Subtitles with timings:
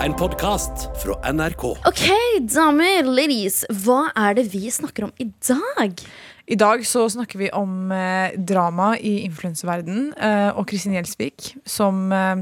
[0.00, 1.64] En podkast fra NRK.
[1.84, 2.06] Ok,
[2.48, 6.00] damer, ladies, hva er det vi snakker om i dag?
[6.48, 12.08] I dag så snakker vi om eh, drama i influenseverdenen, eh, og Kristin Gjelsvik som
[12.16, 12.40] eh,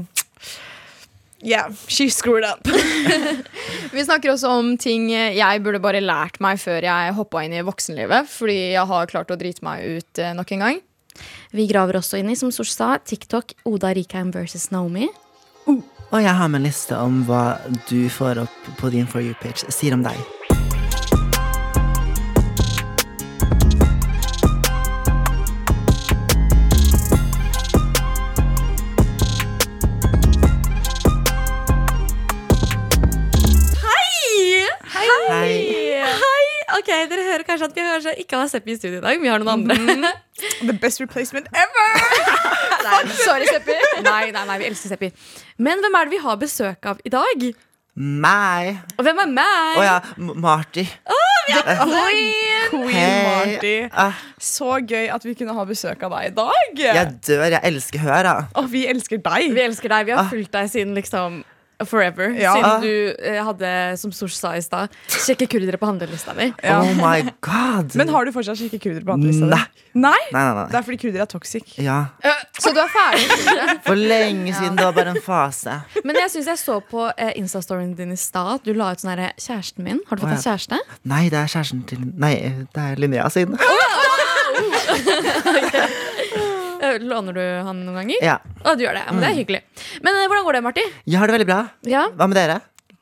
[1.43, 2.63] Yeah, she screwed up.
[3.95, 7.63] Vi snakker også om ting jeg burde bare lært meg før jeg hoppa inn i
[7.63, 8.27] voksenlivet.
[8.27, 10.83] Fordi jeg har klart å drite meg ut eh, nok en gang.
[11.55, 15.07] Vi graver også inn i, som Sosh sa, TikTok Oda Rikheim versus Naomi.
[16.09, 19.69] Og jeg har med en liste om hva du får opp på din For you-page
[19.69, 20.38] sier om deg.
[36.89, 39.19] Ok, Dere hører kanskje at vi kanskje ikke har Seppi i studio i dag.
[39.21, 40.09] Vi har noen andre.
[40.65, 41.89] The best replacement ever!
[43.27, 43.75] Sorry, Seppi.
[44.01, 45.11] nei, nei, nei, vi elsker Seppi.
[45.61, 47.45] Men hvem er det vi har besøk av i dag?
[47.99, 48.79] Meg!
[48.97, 49.77] Og hvem er meg?
[49.77, 50.85] Å ja, M- Marty.
[52.69, 53.13] Queen Hei.
[53.27, 53.75] Marty.
[53.93, 56.81] Ah, Så gøy at vi kunne ha besøk av deg i dag.
[56.87, 57.45] jeg dør.
[57.53, 58.33] Jeg elsker høra.
[58.57, 59.53] Oh, vi elsker deg.
[59.53, 60.05] Vi elsker deg.
[60.09, 60.29] Vi har Ah.
[60.31, 61.43] fulgt deg siden liksom
[61.87, 62.29] forever.
[62.35, 62.53] Ja.
[62.55, 66.49] Siden du eh, hadde, som Sosh sa i stad, kjekke kurdere på handlelista di.
[66.63, 66.79] Ja.
[66.81, 67.95] Oh my god.
[67.99, 69.51] Men har du fortsatt kjekke kurdere på handlelista di?
[69.53, 69.65] Nei.
[69.99, 70.17] Nei?
[70.35, 71.71] Nei, nei, Det er fordi kurdere er toxic.
[71.81, 71.99] Ja.
[72.59, 73.27] Så du er ferdig?
[73.87, 74.77] For lenge siden.
[74.77, 75.79] Det var bare en fase.
[76.03, 79.01] Men jeg syns jeg så på eh, Insta-storyen din i stad at du la ut
[79.01, 80.03] sånn herre Kjæresten min.
[80.09, 80.81] Har du fått Å, deg kjæreste?
[81.09, 82.35] Nei, det er kjæresten til Nei,
[82.75, 83.55] det er Linnea sin.
[83.55, 83.65] Eh,
[86.99, 88.23] Låner du han noen ganger?
[88.25, 88.37] Ja.
[88.63, 89.03] Å, du gjør det.
[89.05, 89.61] Ja, men det er hyggelig.
[90.01, 90.85] Men eh, hvordan går det, Marti?
[91.05, 91.61] Jeg har det veldig bra.
[91.89, 92.59] Ja, Hva med dere?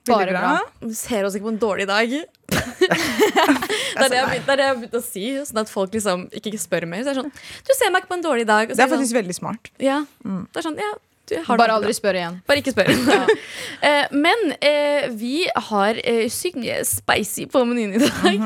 [0.07, 0.52] Bare bra.
[0.79, 2.07] Du ser oss ikke på en dårlig dag.
[2.47, 5.59] det, er det, jeg, begynte- begynt- det er det jeg har begynt å si, sånn
[5.63, 7.03] at folk liksom ikke spør mer.
[7.03, 7.33] Så er det sånn,
[7.67, 8.69] du ser meg ikke på en dårlig dag.
[8.69, 9.71] Og så Det er sånn, faktisk veldig smart.
[9.83, 10.94] ja, det er sånn, ja,
[11.27, 11.75] du har det Bare bra.
[11.81, 12.38] aldri spør igjen.
[12.47, 12.94] Bare ikke spør.
[13.88, 18.39] Eh, men eh, vi har uh, sykt mye spicy på menyen i dag.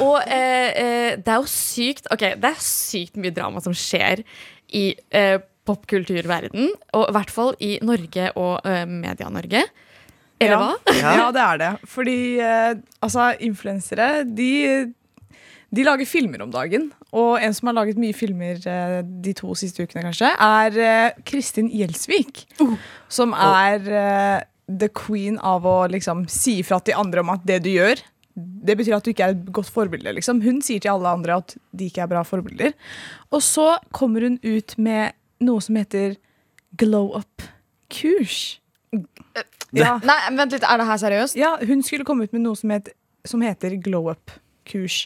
[0.00, 4.22] Og eh, eh, det er jo sykt Ok, det er sykt mye drama som skjer
[4.76, 5.38] i eh,
[5.68, 6.70] popkulturverden.
[6.96, 9.64] Og i hvert fall i Norge og eh, Media-Norge.
[10.40, 10.60] Eller Ja.
[10.62, 10.94] hva?
[11.20, 11.26] Ja.
[11.36, 11.72] det er det.
[11.88, 14.92] Fordi eh, altså, influensere, de,
[15.70, 16.90] de lager filmer om dagen.
[17.12, 21.18] Og en som har laget mye filmer eh, de to siste ukene, kanskje, er eh,
[21.28, 22.46] Kristin Gjelsvik.
[23.10, 24.38] Som er eh,
[24.70, 27.98] the queen av å liksom si ifra til andre om at det du gjør
[28.36, 30.12] det betyr at du ikke er et godt forbilde.
[30.16, 30.42] Liksom.
[30.44, 32.74] Hun sier til alle andre at de ikke er bra forbilder.
[33.34, 36.16] Og så kommer hun ut med noe som heter
[36.80, 38.60] glow up-kurs.
[39.76, 39.96] Ja.
[40.02, 41.38] Nei, vent litt, Er det her seriøst?
[41.38, 42.90] Ja, hun skulle komme ut med noe som, het,
[43.28, 45.04] som heter glow up-kurs.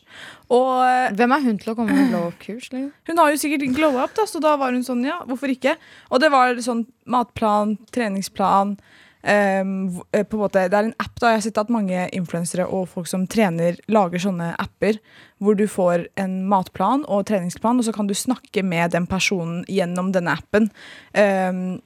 [0.52, 2.70] Og eh, Hvem er hun til å komme med glow up-kurs?
[2.72, 2.90] Liksom?
[3.10, 5.76] hun har jo sikkert glow up, da, så da var hun sånn, ja, hvorfor ikke?
[6.10, 8.78] Og det var sånn matplan, treningsplan.
[9.24, 12.06] Ehm, eh, på en måte, det er en app da, Jeg har sett at mange
[12.12, 15.00] influensere og folk som trener, lager sånne apper
[15.42, 19.64] hvor du får en matplan og treningsplan, og så kan du snakke med den personen
[19.68, 20.70] gjennom denne appen.
[21.12, 21.82] Um,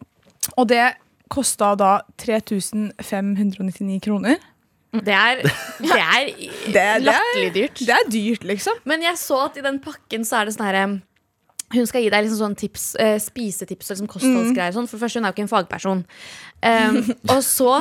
[0.56, 0.84] og det
[1.32, 4.38] kosta da 3599 kroner.
[4.92, 5.42] Det er,
[5.84, 6.30] er
[6.72, 7.82] det, er, latterlig dyrt.
[7.84, 8.78] det er dyrt, liksom.
[8.88, 10.86] Men jeg så at i den pakken så er det sånn herre
[11.74, 14.72] hun skal gi deg liksom sånn tips, eh, spisetips og liksom kostholdsgreier.
[14.72, 14.86] Sånn.
[14.88, 16.04] For det første, hun er jo ikke en fagperson.
[16.58, 16.96] Um,
[17.34, 17.72] og så,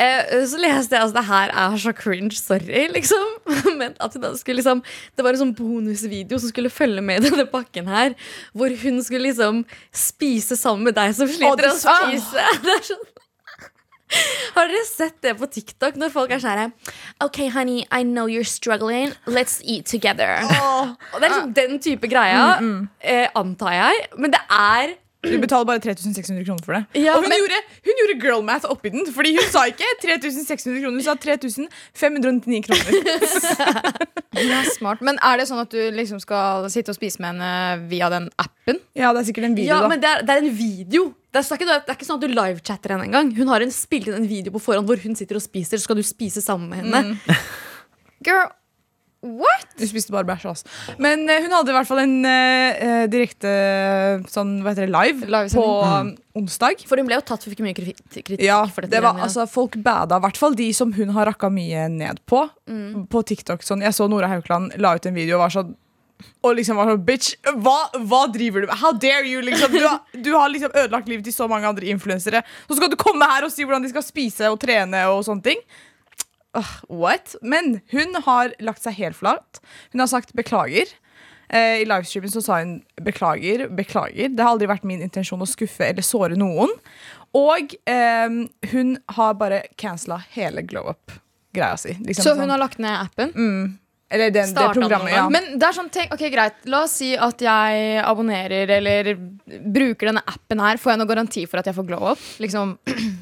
[0.00, 3.26] eh, så leste jeg altså det her er så cringe, sorry, liksom.
[3.80, 4.80] Men at hun skulle liksom
[5.12, 8.14] Det var en sånn bonusvideo som skulle følge med i denne pakken her.
[8.54, 12.46] Hvor hun skulle liksom spise sammen med deg som sliter å spise.
[12.64, 13.04] Det er sånn
[14.54, 16.92] har dere sett det på TikTok når folk er sånn her
[17.24, 19.14] OK, honey, I know you're struggling.
[19.26, 20.42] Let's eat together.
[20.44, 22.58] Og det er liksom den type greia,
[23.00, 24.06] eh, antar jeg.
[24.18, 24.94] Men det er
[25.24, 26.82] Du betaler bare 3600 kroner for det.
[27.00, 29.88] Ja, og hun, men- gjorde, hun gjorde girl math oppi den, Fordi hun sa ikke
[30.02, 32.92] 3600 kroner, hun sa 3599 kroner.
[34.34, 35.00] Er smart.
[35.06, 38.26] Men er det sånn at du liksom skal sitte og spise med henne via den
[38.42, 38.80] appen?
[38.98, 39.90] Ja, det er sikkert en video, Ja, da.
[39.92, 41.04] men det er, det er en video.
[41.34, 43.30] Det er, ikke, det er ikke sånn at du livechatter henne engang.
[43.38, 45.86] Hun har en, spilt inn en video på forhånd hvor hun sitter og spiser, så
[45.86, 47.38] skal du spise sammen med henne.
[48.26, 48.50] Girl,
[49.24, 49.66] what?
[49.80, 50.96] Hun spiste bare bæsj, altså.
[51.02, 53.52] Men eh, hun hadde i hvert fall en eh, eh, direkte
[54.30, 55.56] sånn, hva heter det, live, Livesending.
[55.58, 56.10] på um,
[56.42, 56.84] onsdag.
[56.88, 58.42] For hun ble jo tatt for ikke mye kri- kritikk.
[58.44, 61.14] Ja, for dette det var, greiene, altså, Folk bada, i hvert fall de som hun
[61.16, 62.44] har rakka mye ned på.
[63.10, 63.64] På TikTok.
[63.66, 65.74] Sånn, jeg så Nora Haukeland la ut en video og var sånn
[66.44, 67.32] og liksom var sånn, bitch,
[67.64, 68.78] hva, hva driver du med?
[68.80, 69.40] How dare you?
[69.44, 72.40] Liksom, du, har, du har liksom ødelagt livet til så mange andre influensere.
[72.68, 75.44] Så skal du komme her og si hvordan de skal spise og trene og sånne
[75.50, 75.60] ting.
[76.54, 77.34] Åh, what?
[77.42, 79.60] Men hun har lagt seg helt flat.
[79.92, 80.86] Hun har sagt beklager.
[81.48, 84.30] Eh, I livestreamen så sa hun beklager, beklager.
[84.32, 86.72] Det har aldri vært min intensjon å skuffe eller såre noen.
[87.34, 88.36] Og eh,
[88.72, 91.96] hun har bare cancela hele glow up-greia si.
[92.00, 92.44] Liksom Så sånn.
[92.46, 93.32] hun har lagt ned appen?
[93.34, 93.72] mm,
[94.14, 95.26] Eller den, det Startet programmet, den ja.
[95.34, 99.12] Men det er sånn, tenk, ok greit La oss si at jeg abonnerer eller
[99.74, 100.78] bruker denne appen her.
[100.78, 102.22] Får jeg noen garanti for at jeg får glow up?
[102.44, 102.76] Liksom,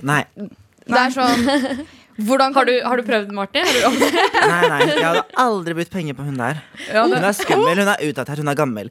[0.05, 0.21] Nei.
[0.37, 1.49] det er sånn
[2.19, 3.65] Hvordan Har du, har du prøvd, Martin?
[3.65, 4.03] Har du,
[4.53, 6.61] nei, nei, jeg hadde aldri brukt penger på hun der.
[6.93, 8.91] Ja, Hun er skummel, hun er utdatert, hun er gammel.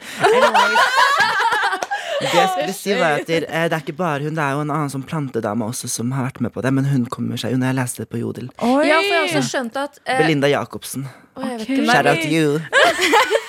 [2.21, 4.69] Det jeg skulle si var at det, er ikke bare hun, det er jo en
[4.73, 7.71] annen sånn plantedame også som har vært med på det, men hun kommer seg unna.
[7.71, 8.51] Jeg leste det på Jodel.
[8.62, 8.85] Oi!
[8.89, 11.07] ja, for jeg har også skjønt at eh, Belinda Jacobsen.
[11.33, 11.71] å, jeg vet Ok.
[11.79, 12.59] ikke, Shout out to you.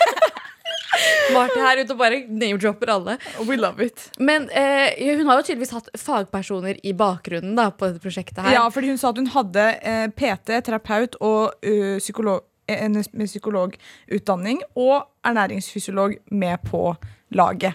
[1.34, 3.16] Martin her ute og bare name-dropper alle.
[3.48, 4.06] We love it.
[4.18, 8.54] Men eh, hun har jo tydeligvis hatt fagpersoner i bakgrunnen da, på dette prosjektet her.
[8.58, 13.00] Ja, fordi hun sa at hun hadde eh, PT, terapeut og eh, psykolog, eh, en
[13.00, 16.92] med psykologutdanning og ernæringsfysiolog med på
[17.36, 17.74] laget.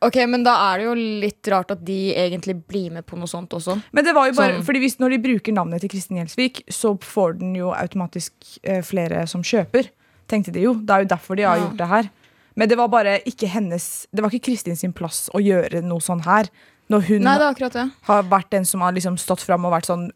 [0.00, 3.28] Ok, men da er det jo litt rart at de egentlig blir med på noe
[3.28, 3.74] sånt også.
[3.92, 4.64] Men det var jo bare, Sånn.
[4.64, 8.32] fordi hvis, når de bruker navnet til Kristin Gjelsvik, så får den jo automatisk
[8.64, 9.90] eh, flere som kjøper.
[10.30, 10.72] Tenkte de jo.
[10.80, 11.66] Det er jo derfor de har Ja.
[11.66, 12.08] gjort det her.
[12.56, 16.00] Men det var bare ikke hennes Det var ikke Kristin sin plass å gjøre noe
[16.02, 16.48] sånn her.
[16.90, 17.84] Når hun Nei, det er akkurat det.
[18.08, 20.08] har vært den som har liksom stått fram og vært sånn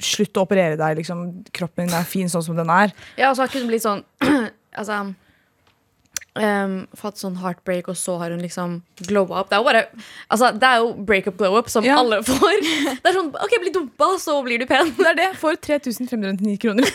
[0.00, 1.42] Slutt å operere deg, liksom.
[1.52, 2.92] Kroppen din er fin sånn som den er.
[3.18, 4.04] Ja, og så har hun blitt sånn
[4.78, 5.00] Altså
[6.38, 8.78] um, Fått sånn heartbreak, og så har hun liksom
[9.08, 9.50] glow up.
[9.50, 9.82] Det er jo bare
[10.30, 11.98] Altså, det er jo breakup glow up som Ja.
[11.98, 12.62] alle får.
[13.02, 14.94] Det er sånn OK, bli dumpa, så blir du pen.
[14.96, 15.28] Det er det.
[15.42, 16.86] For 3599 kroner.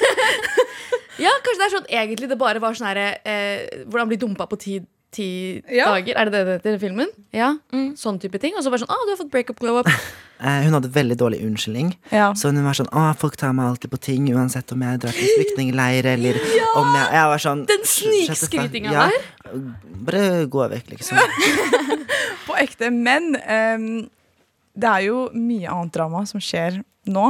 [1.21, 4.47] Ja, kanskje det er sånn egentlig det bare var sånn herre eh, Hvordan bli dumpa
[4.51, 4.79] på ti,
[5.15, 5.27] ti
[5.71, 5.87] Ja.
[5.93, 6.15] dager.
[6.19, 7.11] Er det det det heter i filmen?
[7.35, 7.53] Ja,
[7.95, 8.55] Sånn type ting.
[8.57, 9.91] Og så bare sånn Å, du har fått breakup glow up.
[10.35, 11.93] Eh, hun hadde veldig dårlig unnskyldning.
[12.11, 12.33] Ja.
[12.35, 15.15] Så hun var sånn Å, folk tar meg alltid på ting, uansett om jeg drar
[15.15, 16.35] til flyktningleir eller
[16.81, 19.61] om jeg Jeg var sånn Den snikskrytinga ja, der.
[20.09, 21.15] Bare gå vekk, liksom.
[22.49, 22.91] På ekte.
[22.91, 23.87] Men um,
[24.75, 27.25] det er jo mye annet drama som skjer nå.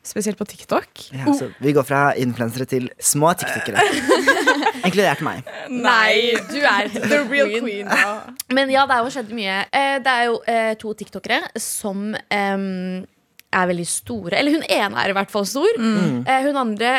[0.00, 1.02] Spesielt på TikTok.
[1.12, 3.82] Ja, så vi går fra influensere til små tiktokere.
[4.86, 5.44] Inkludert meg.
[5.68, 7.90] Nei, du er The real queen.
[7.90, 8.14] Ja.
[8.56, 9.58] Men ja, det er jo skjedd mye.
[9.68, 14.38] Eh, det er jo eh, to tiktokere som er veldig store.
[14.38, 15.76] Eller hun ene er i hvert fall stor.
[15.76, 16.24] Mm.
[16.46, 16.94] hun andre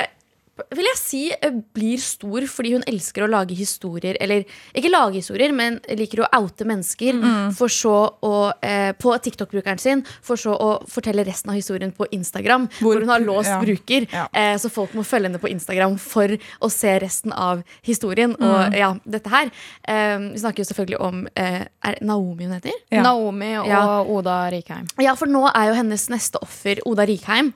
[0.76, 4.18] vil jeg si eh, blir stor fordi hun elsker å lage historier.
[4.22, 4.46] Eller
[4.78, 7.20] ikke lage historier, men liker å oute mennesker.
[7.58, 10.04] For så å eh, På TikTok-brukeren sin.
[10.26, 12.68] For så å fortelle resten av historien på Instagram.
[12.80, 13.60] Hvor, Hvor- hun har låst ja.
[13.62, 14.08] bruker.
[14.12, 14.28] Ja.
[14.34, 16.28] Eh, så folk må følge henne på Instagram for
[16.62, 18.36] å se resten av historien.
[18.40, 19.52] Og ja, dette her.
[19.88, 22.76] Eh, vi snakker jo selvfølgelig om eh, Er Naomi hun heter?
[22.92, 23.04] Ja.
[23.06, 23.84] Naomi og Ja.
[24.02, 24.88] Oda Rikheim.
[25.02, 27.54] Ja, for nå er jo hennes neste offer Oda Rikheim.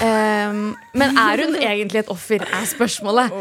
[0.00, 0.62] Um,
[0.96, 3.34] men er hun egentlig et offer, er spørsmålet.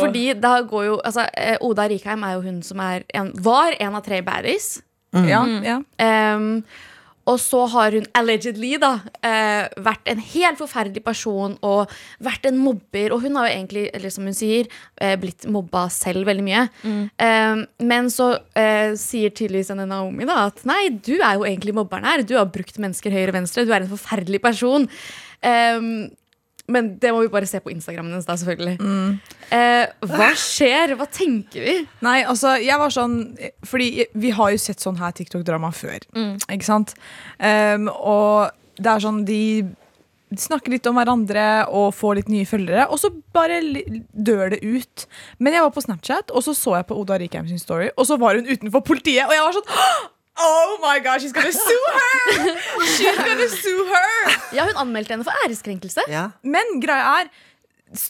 [0.00, 3.76] Fordi da går jo altså, eh, Oda Rikheim er jo hun som er en, var
[3.80, 4.80] en av tre baddies.
[5.14, 5.80] Ja, ja.
[6.34, 6.64] Um,
[7.26, 11.90] og så har hun allegedly da uh, vært en helt forferdelig person og
[12.22, 13.10] vært en mobber.
[13.14, 14.70] Og hun har jo egentlig, eller som hun sier,
[15.02, 16.64] uh, blitt mobba selv veldig mye.
[16.86, 21.74] Um, men så uh, sier tydeligvis denne Naomi da at nei, du er jo egentlig
[21.74, 22.22] mobberen her.
[22.26, 23.66] Du har brukt mennesker høyre og venstre.
[23.66, 24.86] Du er en forferdelig person.
[25.42, 25.90] Um,
[26.66, 28.74] men det må vi bare se på Instagrammen hennes, da, selvfølgelig.
[29.54, 30.96] Eh, hva skjer?
[30.98, 31.74] Hva tenker vi?
[32.02, 33.20] Nei, altså, jeg var sånn
[33.62, 36.00] Fordi vi har jo sett sånn her TikTok-drama før.
[36.50, 36.96] Ikke sant?
[37.38, 38.50] Um, og
[38.80, 39.42] det er sånn de
[40.36, 43.60] snakker litt om hverandre og får litt nye følgere, og så bare
[44.10, 45.06] dør det ut.
[45.38, 48.08] Men jeg var på Snapchat, og så så jeg på Oda Rikheim sin story, og
[48.08, 49.70] så var hun utenfor politiet, og jeg var sånn
[50.38, 52.56] Oh my god, she's gonna sue her!
[52.96, 54.36] She's gonna sue her!
[54.56, 56.04] Ja, Hun anmeldte henne for æreskrenkelse.
[56.12, 56.28] Ja.
[56.44, 57.30] Men greia er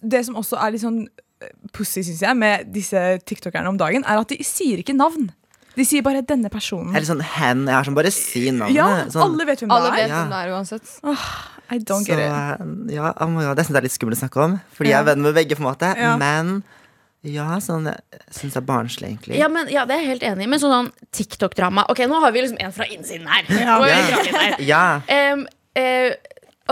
[0.02, 4.02] Det som også er litt sånn eh, pussig, syns jeg, med disse tiktokerne om dagen,
[4.09, 5.28] er at de sier ikke navn.
[5.76, 6.95] De sier bare 'denne personen'.
[6.97, 7.66] Eller sånn hen.
[7.68, 8.73] Jeg har sånn bare si navnet.
[8.75, 10.09] Ja, sånn, alle vet hvem Alle det er.
[10.09, 10.88] Vet hvem det er uansett.
[11.68, 12.30] I don't så, get it.
[12.33, 14.61] eh, ja, oh my God, det syns jeg er litt skummelt å snakke om.
[14.75, 14.97] Fordi Ja.
[14.97, 15.92] jeg er venn med begge, på en måte.
[15.99, 16.16] Ja.
[16.16, 16.64] Men
[17.26, 19.38] ja, sånn jeg syns det er barnslig, egentlig.
[19.40, 20.50] Ja, men, ja, det er jeg helt enig i.
[20.52, 23.49] Men sånn, sånn TikTok-drama Ok, nå har vi liksom en fra innsiden her.
[23.50, 23.76] Ja.
[23.90, 24.23] Ja.
[24.38, 24.56] her.
[24.73, 24.85] Ja.
[25.35, 25.47] Um,
[25.78, 26.12] uh,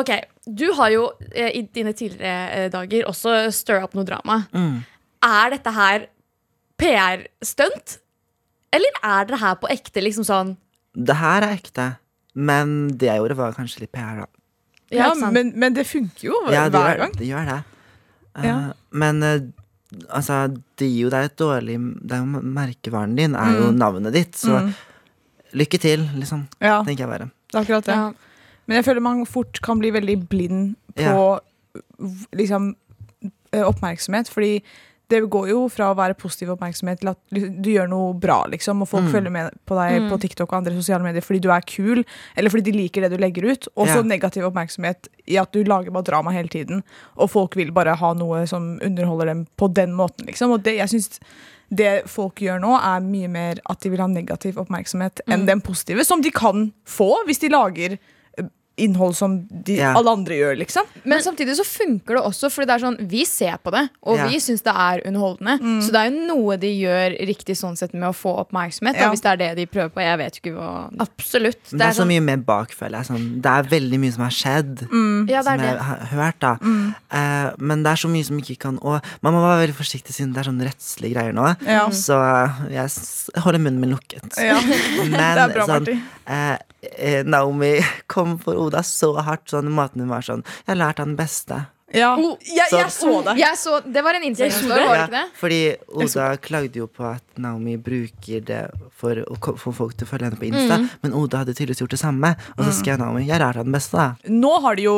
[0.01, 0.13] ok,
[0.47, 4.43] du har jo uh, i dine tidligere eh, dager også stirra opp noe drama.
[4.55, 4.79] Mm.
[5.25, 6.07] Er dette her
[6.81, 7.99] PR-stunt?
[8.75, 10.57] Eller er det her på ekte liksom sånn
[10.95, 11.89] Det her er ekte.
[12.35, 14.31] Men det jeg gjorde, var kanskje litt PR, da.
[14.95, 17.15] Ja, men, men det funker jo Ja, det hver gjør, gang.
[17.19, 17.61] det gjør det.
[18.37, 18.57] Eh, Ja.
[18.91, 19.39] Men eh,
[20.09, 23.79] altså, det gir jo deg et dårlig Det er jo Merkevaren din er jo Mm.
[23.79, 24.75] navnet ditt, så Mm.
[25.55, 26.47] lykke til, liksom.
[26.61, 27.31] Ja, Tenker jeg bare.
[27.53, 27.95] det er akkurat det.
[27.95, 28.13] Ja.
[28.67, 31.39] Men jeg føler man fort kan bli veldig blind på Ja.
[32.33, 32.75] liksom
[33.53, 34.63] oppmerksomhet, fordi
[35.13, 38.83] det går jo fra å være positiv oppmerksomhet til at du gjør noe bra, liksom,
[38.83, 41.67] og folk følger med på deg på TikTok og andre sosiale medier fordi du er
[41.69, 42.01] kul,
[42.35, 43.69] eller fordi de liker det du legger ut.
[43.75, 44.09] Og så yeah.
[44.15, 46.81] negativ oppmerksomhet i at du lager bare drama hele tiden,
[47.19, 50.57] og folk vil bare ha noe som underholder dem på den måten, liksom.
[50.57, 51.21] Og det, jeg synes
[51.75, 55.63] det folk gjør nå, er mye mer at de vil ha negativ oppmerksomhet enn den
[55.65, 57.97] positive, som de kan få hvis de lager
[58.77, 59.93] innhold som de, Ja.
[59.97, 60.83] alle andre gjør, liksom.
[61.05, 64.17] Men samtidig så funker det også, fordi det er sånn, vi ser på det, og
[64.19, 64.27] Ja.
[64.27, 65.59] vi syns det er underholdende.
[65.83, 68.97] Så det er jo noe de gjør riktig sånn sett med å få oppmerksomhet.
[68.97, 69.05] Ja.
[69.07, 70.01] Da, hvis det er det de prøver på.
[70.03, 71.63] Jeg vet ikke hva Absolutt.
[71.71, 73.07] Det, det er så sånn- mye mer bak, føler jeg.
[73.15, 74.83] Sånn, det er veldig mye som har skjedd.
[75.31, 75.67] Ja, det som det.
[75.71, 76.59] jeg har hørt, da.
[77.13, 80.13] Eh, men det er så mye som ikke kan Og man må være veldig forsiktig
[80.13, 81.57] siden det er sånn rettslige greier nå.
[81.67, 81.89] Ja.
[81.91, 84.37] Så eh, jeg holder munnen min lukket.
[84.39, 84.59] Ja.
[84.99, 87.81] Men Det er bra, sånn, eh, Naomi
[88.15, 89.49] kom for Oda så hardt.
[89.53, 91.65] Sånn måten hun var sånn Jeg har lært av den beste.
[91.95, 92.15] Ja.
[92.43, 93.37] Jeg, jeg så det.
[93.39, 95.27] Jeg så, Det var en Instagram-story, var det ikke det?
[95.39, 95.59] fordi
[96.03, 98.63] Oda klagde jo på at Naomi bruker det
[98.99, 100.81] for å få folk til å følge henne på Insta.
[100.83, 100.89] Mm.
[101.05, 102.33] Men Oda hadde tydeligvis gjort det samme.
[102.57, 103.95] Og så skrev Naomi jeg lærte han den beste.
[104.01, 104.97] da Nå, har de jo,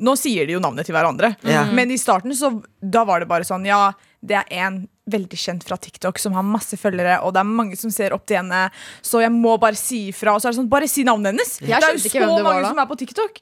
[0.00, 1.34] nå sier de jo navnet til hverandre.
[1.44, 1.74] mm.
[1.76, 5.62] Men i starten så da var det bare sånn Ja, det er en veldig kjent
[5.64, 8.66] fra TikTok som har masse følgere, og det er mange som ser opp til henne,
[9.00, 10.34] så jeg må bare si ifra.
[10.36, 11.52] Og så er det sånn, bare si navnet hennes!
[11.62, 12.72] Jeg det er jo ikke så var mange da.
[12.74, 13.40] som er på TikTok.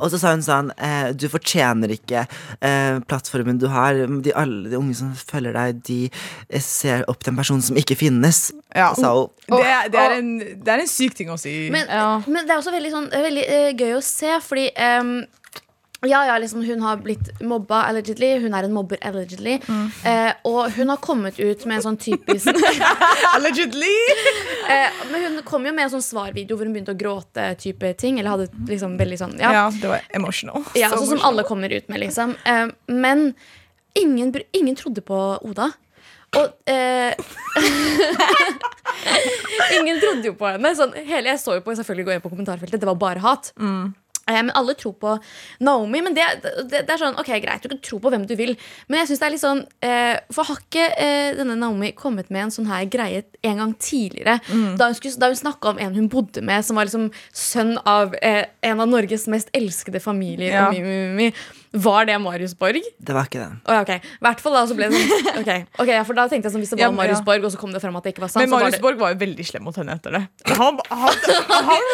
[0.00, 3.98] Og så sa hun sånn eh, Du fortjener ikke eh, plattformen du har.
[4.22, 7.78] De, alle de unge som følger deg, de eh, ser opp til en person som
[7.78, 8.48] ikke finnes.
[8.74, 8.90] Ja.
[8.98, 9.30] Sa hun.
[9.46, 10.30] Det, er- det, er en,
[10.66, 11.54] det er en syk ting å si.
[11.74, 12.08] Men, Ja.
[12.26, 15.18] men det er også veldig, sånn, er veldig uh, gøy å se, fordi ehm,
[16.08, 18.34] ja, ja, liksom Hun har blitt mobba allegedly.
[18.42, 19.56] Hun er en mobber allegedly.
[20.04, 22.48] Eh, og hun har kommet ut med en sånn typisk
[23.36, 23.94] Allegedly!
[24.72, 27.48] eh, Men hun kom jo med en sånn svarvideo hvor hun begynte å gråte.
[27.62, 29.52] type ting Eller hadde liksom veldig sånn Ja.
[29.56, 30.64] Ja, det var emotional.
[30.74, 32.36] ja Så Sånn som alle kommer ut med, liksom.
[32.44, 33.32] Eh, men
[33.94, 35.70] ingen, ingen trodde på Oda.
[36.36, 37.14] Og eh,
[39.80, 40.72] Ingen trodde jo på henne.
[40.76, 42.80] Sånn, hele Jeg så jo på selvfølgelig gå inn på kommentarfeltet.
[42.82, 43.52] Det var bare hat.
[43.56, 43.86] Eh,
[44.26, 45.12] Men alle tror på
[45.62, 46.00] Naomi.
[46.02, 48.56] Men det, det, det er sånn, ok, greit, du kan tro på hvem du vil.
[48.88, 52.30] Men jeg synes det er litt sånn eh, For har ikke eh, denne Naomi kommet
[52.34, 54.38] med en sånn her greie en gang tidligere?
[54.80, 57.76] Da hun, skulle- da hun snakka om en hun bodde med, som var liksom sønn
[57.86, 60.50] av eh, en av Norges mest elskede familier.
[60.52, 60.66] Ja.
[60.68, 61.30] Og mi, mi, mi.
[61.76, 62.80] Var det Marius Borg?
[62.98, 63.56] Det var ikke den.
[63.68, 64.00] Oh, okay.
[64.24, 65.50] hvert fall da så ble det sånn ok,
[65.82, 67.26] Okay, For da tenkte jeg sånn Hvis det var Ja, men- Marius ja.
[67.26, 68.78] Borg, og så kom det frem at det ikke var sant Men så var Marius
[68.78, 70.22] det, Borg var jo veldig slem mot henne etter det.
[70.56, 71.18] Han, han,
[71.50, 71.84] han han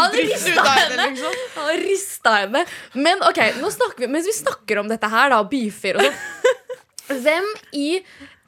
[0.00, 1.44] Han dritten ut rista av henne, liksom.
[1.58, 2.64] Han rista henne.
[3.08, 6.08] Men ok, nå snakker vi, mens vi snakker om dette her, da, og beefer og
[6.08, 6.24] sånn
[7.24, 7.86] Hvem i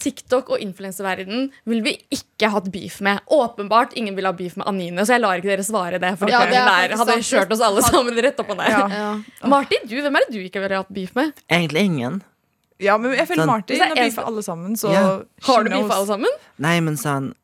[0.00, 3.20] TikTok og influenserverden vil vi ikke hatt beef med?
[3.30, 6.14] Åpenbart ingen vil ha beef med Anine, så jeg lar ikke dere svare det.
[6.18, 7.28] For Ja, det er der hadde sant.
[7.30, 8.70] kjørt oss alle sammen rett opp og ned.
[8.72, 8.88] Ja.
[8.88, 9.10] Ja.
[9.54, 11.32] Martin, du, hvem er det du ikke ville hatt beef med?
[11.48, 12.22] Egentlig ingen.
[12.80, 13.50] Ja, men jeg føler Sånn.
[13.52, 15.04] Martin har som- alle sammen, så Ja.
[15.44, 16.40] Har du beefa alle sammen?
[16.58, 17.34] Nei, men sånn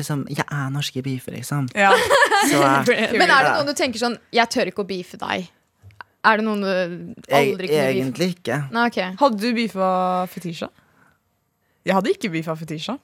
[0.00, 1.66] Liksom, jeg er norske beefer, liksom.
[1.76, 1.90] Ja.
[2.48, 2.60] Så
[2.94, 5.50] eh, Men er det noen du tenker sånn Jeg tør ikke å beefe deg?
[6.24, 6.70] Er det noen du
[7.28, 7.90] aldri kunne beefe?
[7.90, 8.56] egentlig ikke.
[8.72, 9.12] Nei, okay.
[9.20, 9.90] Hadde du beefa
[10.32, 10.70] Fetisha?
[11.86, 12.96] Jeg hadde ikke beefa Fetisha.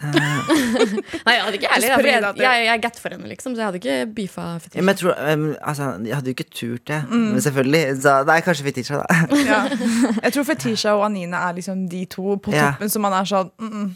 [0.00, 1.88] Nei, jeg hadde ikke heller.
[1.88, 4.80] Jeg, jeg, jeg, jeg er gatt for henne, liksom, så jeg hadde ikke beefa Ja.
[4.80, 7.00] Men jeg tror um, Altså, jeg hadde jo ikke turt det.
[7.10, 7.26] Mm.
[7.34, 7.82] Men selvfølgelig.
[8.02, 9.18] Så det er kanskje Fetisha, da.
[9.50, 9.60] Ja.
[10.24, 12.70] Jeg tror Fetisha og Anine er liksom de to på Ja.
[12.72, 13.90] toppen som man er sånn mm -mm.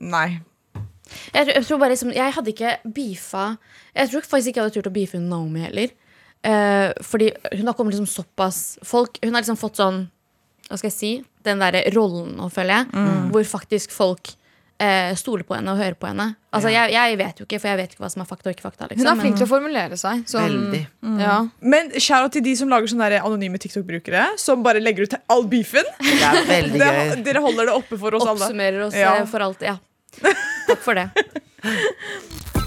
[0.00, 0.40] Nei.
[1.34, 3.56] Jeg, tror- jeg tror bare liksom Jeg hadde ikke beefa
[3.94, 5.88] Jeg tror faktisk ikke jeg hadde turt å beefe Naomi heller.
[6.46, 10.10] Uh, fordi hun har kommet liksom såpass folk Hun har liksom fått sånn
[10.72, 11.10] Hva skal jeg si
[11.44, 13.08] Den derre rollen nå, føler jeg.
[13.34, 14.30] Hvor faktisk folk
[14.82, 16.30] eh, stoler på henne og hører på henne.
[16.54, 18.54] Altså jeg, jeg vet jo ikke, for jeg vet ikke hva som er fakta og
[18.56, 18.88] ikke fakta.
[18.90, 19.04] Liksom.
[19.04, 20.22] Hun er flink til å formulere seg.
[20.30, 20.80] Sånn, Veldig.
[21.20, 21.36] Ja.
[21.74, 24.24] Men shout til de som lager sånne anonyme TikTok-brukere.
[24.42, 25.86] Som bare legger ut all beefen.
[26.02, 27.22] Det er veldig Det, gøy.
[27.28, 28.38] dere holder det oppe for oss alle.
[28.48, 29.14] Oppsummerer oss Ja.
[29.20, 29.74] eh, for alltid.
[29.74, 29.78] Ja.
[30.70, 31.08] Takk for det.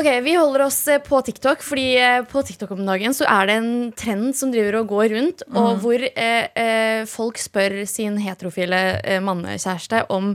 [0.00, 3.50] Ok, Vi holder oss eh, på TikTok, fordi eh, på TikTok om dagen så er
[3.50, 8.16] det en trend som driver og går rundt, og hvor eh, eh, folk spør sin
[8.22, 10.30] heterofile eh, mannekjæreste om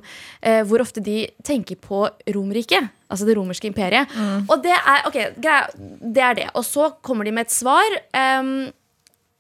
[0.45, 2.03] eh, hvor ofte de tenker på
[2.35, 2.91] Romerriket.
[3.09, 4.13] Altså det romerske imperiet.
[4.49, 5.65] Og det er, okay, greia,
[6.01, 6.47] det er det.
[6.57, 7.97] Og så kommer de med et svar.
[8.39, 8.71] um,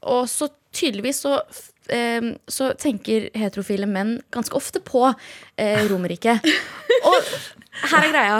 [0.05, 1.71] og så tydeligvis så, f-
[2.49, 5.05] så tenker heterofile menn ganske ofte på
[5.57, 6.45] eh, Romerriket.
[7.09, 7.33] Og
[7.89, 8.37] her er greia.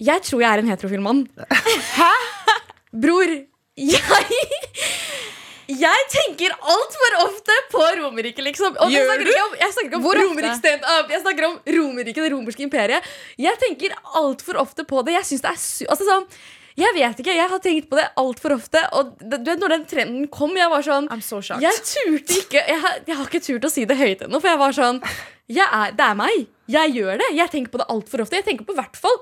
[0.00, 1.26] Jeg tror jeg er en heterofil mann.
[1.98, 2.12] Hæ?
[2.94, 3.30] Bror,
[3.76, 4.24] jeg
[5.64, 8.74] jeg tenker altfor ofte på Romerike, liksom.
[8.84, 10.18] Og jeg Gjør snakker ikke om, jeg snakker ikke om Hvor?
[10.20, 10.72] Romerike.
[11.14, 13.06] Jeg snakker om Romerike, det romerske imperiet.
[13.40, 15.14] Jeg tenker altfor ofte på det.
[15.16, 16.26] Jeg synes det er su altså sånn
[16.76, 18.82] Jeg vet ikke, jeg har tenkt på det altfor ofte.
[18.98, 21.62] Og det- du vet, når den trenden kom, jeg var sånn I'm so shocked.
[21.62, 24.48] Jeg turte ikke Jeg har, jeg har ikke turt å si det høyt ennå, for
[24.48, 25.00] jeg var sånn
[25.48, 26.46] jeg er, Det er meg.
[26.68, 27.30] Jeg gjør det.
[27.36, 28.36] Jeg tenker på det altfor ofte.
[28.36, 29.16] Jeg tenker på hvert fall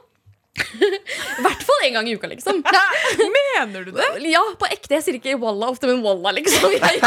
[1.39, 2.61] I hvert fall en gang i uka, liksom.
[3.37, 4.09] Mener du det?
[4.29, 4.99] Ja, på ekte.
[4.99, 6.75] Jeg sier ikke walla ofte, men walla, liksom.
[6.83, 7.01] Jeg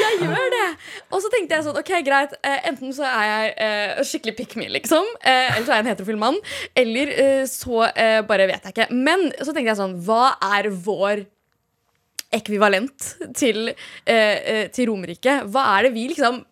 [0.00, 0.66] jeg gjør det.
[1.10, 2.32] Og så tenkte jeg sånn, ok, greit.
[2.46, 5.06] eh, enten så er jeg eh, skikkelig pick me, liksom.
[5.20, 6.38] Eh, eller så er jeg en heterofil mann.
[6.78, 8.88] Eller eh, så eh, bare vet jeg ikke.
[8.94, 11.24] Men så tenkte jeg sånn, hva er vår
[12.36, 13.72] ekvivalent til,
[14.06, 15.40] eh, til Romerike?
[15.50, 16.44] Hva er det vi liksom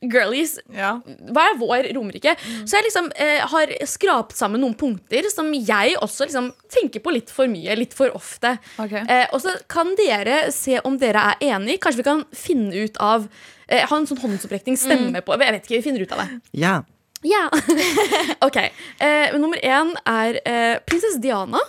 [0.00, 0.94] Girlies, Ja.
[1.28, 2.32] hva er vår Romerike?
[2.64, 7.12] Så jeg liksom eh, har skrapt sammen noen punkter som jeg også liksom tenker på
[7.12, 8.54] litt for mye, litt for ofte.
[8.80, 9.02] Okay.
[9.04, 11.76] Eh, og så kan dere se om dere er enig.
[11.84, 13.28] Kanskje vi kan finne ut av
[13.68, 16.40] eh, Ha en sånn håndsopprekning, stemme på Jeg vet ikke, vi finner ut av det.
[16.64, 16.78] Ja.
[17.20, 17.44] Ja.
[18.48, 18.56] ok.
[19.04, 21.60] Eh, nummer én er eh, prinsesse Diana.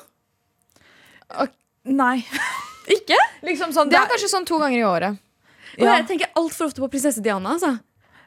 [1.83, 2.21] Nei.
[2.91, 3.17] Ikke?
[3.45, 5.19] Liksom sånn, Det er kanskje sånn to ganger i året.
[5.79, 7.55] Og jeg tenker altfor ofte på prinsesse Diana.
[7.55, 7.75] Altså.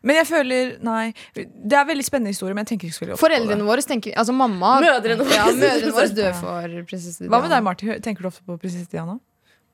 [0.04, 1.12] Men jeg føler Nei.
[1.34, 3.84] Det er veldig spennende historie, men jeg tenker ikke så veldig ofte på Foreldrene våre
[3.88, 5.36] tenker Altså mamma Mødrene våre.
[5.38, 7.30] Ja, mødrene våre dør for prinsesse Diana.
[7.32, 7.88] Hva med deg, Marti?
[8.04, 9.16] Tenker du ofte på prinsesse Diana?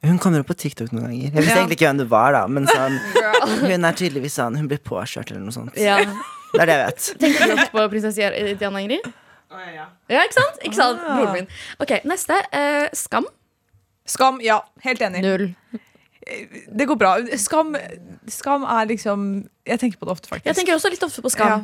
[0.07, 1.25] Hun kommer opp på TikTok noen ganger.
[1.27, 1.57] Jeg visste Ja.
[1.61, 2.47] egentlig ikke hvem det var, da.
[2.49, 2.95] Men sånn,
[3.67, 5.77] hun er tydeligvis sånn Hun blir påkjørt eller noe sånt.
[5.77, 5.99] Ja.
[6.55, 7.11] Det er det jeg vet.
[7.21, 8.31] Tenker du ofte på prinsesse
[8.63, 9.11] Diana, Ingrid?
[9.51, 10.63] Ja, ikke sant?
[10.65, 11.03] Ikke sant?
[11.05, 11.19] Ah.
[11.19, 11.49] Broren min.
[11.83, 12.39] Ok, Neste.
[12.55, 13.27] Eh, skam.
[14.09, 14.61] Skam, ja.
[14.87, 15.21] Helt enig.
[15.27, 15.51] Null.
[16.21, 17.15] Det går bra.
[17.41, 17.75] Skam,
[18.29, 19.29] skam er liksom
[19.67, 20.47] Jeg tenker på det ofte, faktisk.
[20.51, 21.49] Jeg tenker også litt ofte på Skam.
[21.49, 21.61] Ja.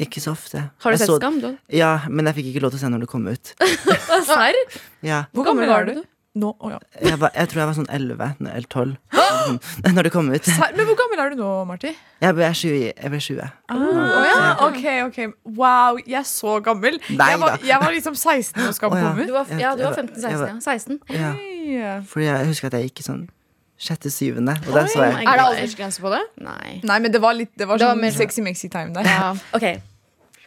[0.00, 0.62] Ikke så ofte.
[0.80, 1.40] Har du Jeg sett så- Skam?
[1.40, 1.50] Du?
[1.68, 3.52] Ja, men jeg fikk ikke lov til å se når det kom ut.
[4.30, 4.56] Serr?
[5.04, 5.24] Ja.
[5.34, 6.02] Hvor gammel var du?
[6.40, 6.78] Nå, å ja.
[7.02, 8.20] Jeg, var, jeg tror jeg var sånn 11
[8.54, 8.96] eller 12
[9.96, 10.46] når det kom ut.
[10.78, 11.90] Men hvor gammel er du nå, Marti?
[12.22, 12.84] Jeg ble 20.
[12.94, 13.48] Jeg ble 20.
[13.74, 14.44] Å ja.
[14.68, 15.18] Ok, ok.
[15.58, 17.00] Wow, jeg er så gammel.
[17.10, 19.10] Nei jeg, var, jeg var liksom 16 da Skam oh, ja.
[19.10, 19.34] kom Du ut.
[19.34, 20.30] var, ja, du var 15-16.
[20.30, 20.54] Ja.
[20.62, 21.00] 16.
[21.18, 21.92] Ja.
[22.06, 23.26] Fordi jeg husker at jeg gikk i sånn
[23.80, 24.54] sjette, syvende.
[24.68, 26.20] Og der så Oh jeg Er det aldersgrense på det?
[26.44, 26.80] Nei.
[26.84, 29.08] Nei, men det var litt Det var Det var sånn mer- sexy mexy time der.
[29.08, 29.32] Ja.
[29.56, 29.80] Ok.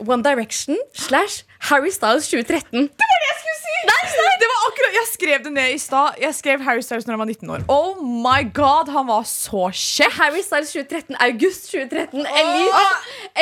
[0.03, 2.87] One Direction slash Harry Styles 2013.
[2.89, 3.99] Det var det jeg skulle si Nei,
[4.41, 6.15] det var akkurat, Jeg skrev det ned i stad.
[6.21, 7.63] Jeg skrev Harry Styles når han var 19 år.
[7.67, 10.13] Oh my god, han var så kjekk!
[10.17, 11.15] Harry Styles 2013.
[11.19, 12.25] August 2013.
[12.25, 12.83] Elite.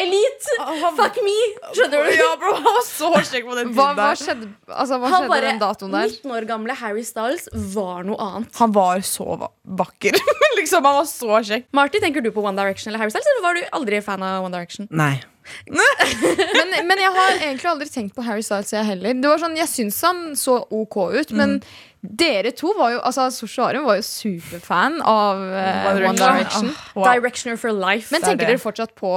[0.02, 0.56] Elite.
[0.60, 1.36] han- Fuck me.
[1.78, 2.16] Skjønner du?
[2.18, 4.16] Ja, bro, Han var så kjekk på den tiden hva der.
[4.22, 6.08] skjedde, altså, hva skjedde bare den datoen der?
[6.16, 8.56] 19 år gamle Harry Styles var noe annet.
[8.62, 9.28] Han var så
[9.68, 10.18] vakker.
[10.60, 11.68] liksom, Han var så kjekk.
[11.74, 14.44] Marty, tenker du på One Direction eller Harry Styles, eller var du aldri fan av
[14.46, 14.88] One Direction?
[14.92, 15.20] Nei.
[15.74, 19.16] Men, men jeg har egentlig aldri tenkt på Harry Styles, jeg heller.
[19.18, 21.56] Det var sånn, Jeg syns han så OK ut, men
[22.02, 26.70] dere to var jo Altså, Soshari var jo superfan av uh, One One Direction.
[26.70, 27.08] Oh, Wow.
[27.10, 28.12] Directioner for life.
[28.14, 29.12] Men er tenker dere fortsatt på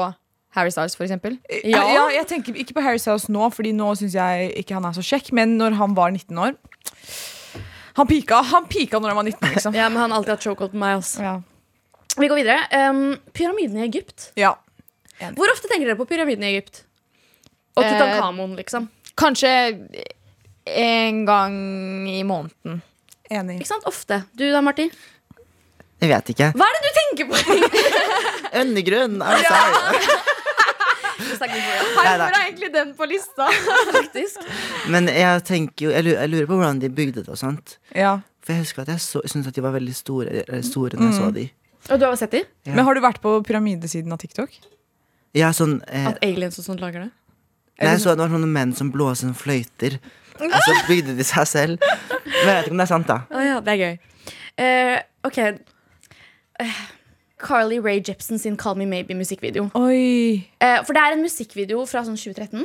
[0.54, 1.36] Harry Styles, for eksempel?
[1.66, 1.82] Ja.
[1.90, 4.94] ja, jeg tenker ikke på Harry Styles nå, Fordi nå syns jeg ikke han er
[4.94, 5.32] så kjekk.
[5.34, 6.52] Men når han var 19 år
[7.98, 9.74] Han pika Han pika når han var 19, liksom.
[9.80, 10.98] ja, men han har alltid hatt chokehold på meg.
[11.02, 11.22] Også.
[11.24, 11.34] Ja.
[12.18, 12.60] Vi går videre.
[12.90, 14.30] Um, pyramiden i Egypt.
[14.38, 14.54] ja.
[15.34, 16.82] Hvor ofte tenker dere på pyramiden i Egypt?
[17.78, 18.88] Og Eh, Tutankhamon, liksom.
[19.18, 19.50] Kanskje
[20.66, 21.54] en gang
[22.10, 22.82] i måneden.
[23.30, 23.60] Enig.
[23.60, 23.86] Ikke sant?
[23.88, 24.24] Ofte.
[24.34, 24.88] Du da, Marti?
[26.02, 26.50] Jeg vet ikke.
[26.58, 27.34] Hva er det du tenker på?
[28.62, 29.22] Undergrunn!
[29.22, 30.33] I'm sorry.
[32.04, 32.28] Da.
[32.28, 33.46] er egentlig den på lista?
[33.96, 34.42] Faktisk.
[34.92, 37.78] Men jeg tenker jo Jeg lurer, jeg lurer på hvordan de bygde det og sånt.
[37.94, 38.18] Ja.
[38.44, 41.18] For jeg husker at jeg så, syntes at de var veldig store, store når jeg
[41.18, 41.48] så de.
[41.90, 42.42] Og du har sett de?
[42.66, 42.74] Ja.
[42.74, 44.52] Men har du vært på pyramidesiden av TikTok?
[45.34, 47.10] Ja, sånn eh, At aliens og sånt lager det?
[47.80, 49.96] Nei, jeg så at det var sånne menn som blåser en fløyter.
[50.38, 51.86] Og så bygde de seg selv.
[52.24, 53.16] Men jeg vet ikke om det er sant, da.
[53.26, 53.96] Å ja, det er gøy.
[54.54, 55.40] Uh, ok.
[56.62, 56.78] Eh,
[57.42, 59.68] Carly Rae Jepsen sin Call Me Maybe-musikkvideo.
[59.74, 60.44] Oi.
[60.60, 62.64] Eh, for det er en musikkvideo fra sånn 2013.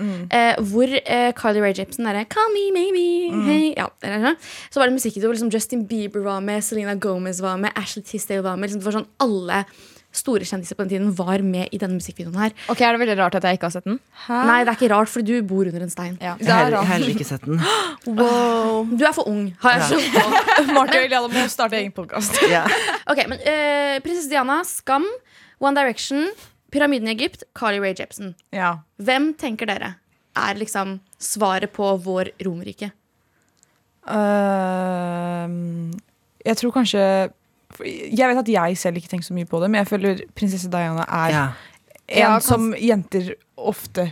[0.00, 3.02] Eh, hvor eh, Carly Rae Jepsen derre Call me, maybe
[3.44, 3.72] hey.
[3.76, 4.36] ja, er.
[4.70, 8.04] Så var det musikkvideo hvor liksom Justin Bieber var med, Selena Gomez var med, Ashley
[8.06, 8.70] Tisdale var med.
[8.70, 9.64] Liksom, det var sånn Alle
[10.12, 12.54] store kjendiser på den tiden var med i denne musikkvideoen her.
[12.72, 14.00] Ok, Er det veldig rart at jeg ikke har sett den?
[14.28, 16.16] Nei, det er ikke rart, for du bor under en stein.
[16.20, 16.34] Ja.
[16.40, 17.60] Jeg har heller, heller ikke sett den.
[19.00, 20.24] Du er for ung, har jeg skjønt Ja.
[20.76, 22.40] Martin og Eliane må starte egen podkast.
[22.50, 22.64] Ja.
[23.10, 25.06] Ok, men eh, Prinsesse Diana, Skam,
[25.60, 26.28] One Direction,
[26.70, 28.34] Pyramiden i Egypt, Carly Rae Jepsen.
[28.54, 28.76] Ja.
[29.02, 29.94] Hvem tenker dere
[30.38, 32.92] er liksom svaret på vår Romerike?
[34.10, 35.90] Uh,
[36.46, 37.02] jeg tror kanskje
[37.78, 40.70] Jeg vet at jeg selv ikke tenker så mye på det, men jeg føler prinsesse
[40.72, 41.44] Diana er ja.
[42.10, 44.10] en Ja, som jenter ofte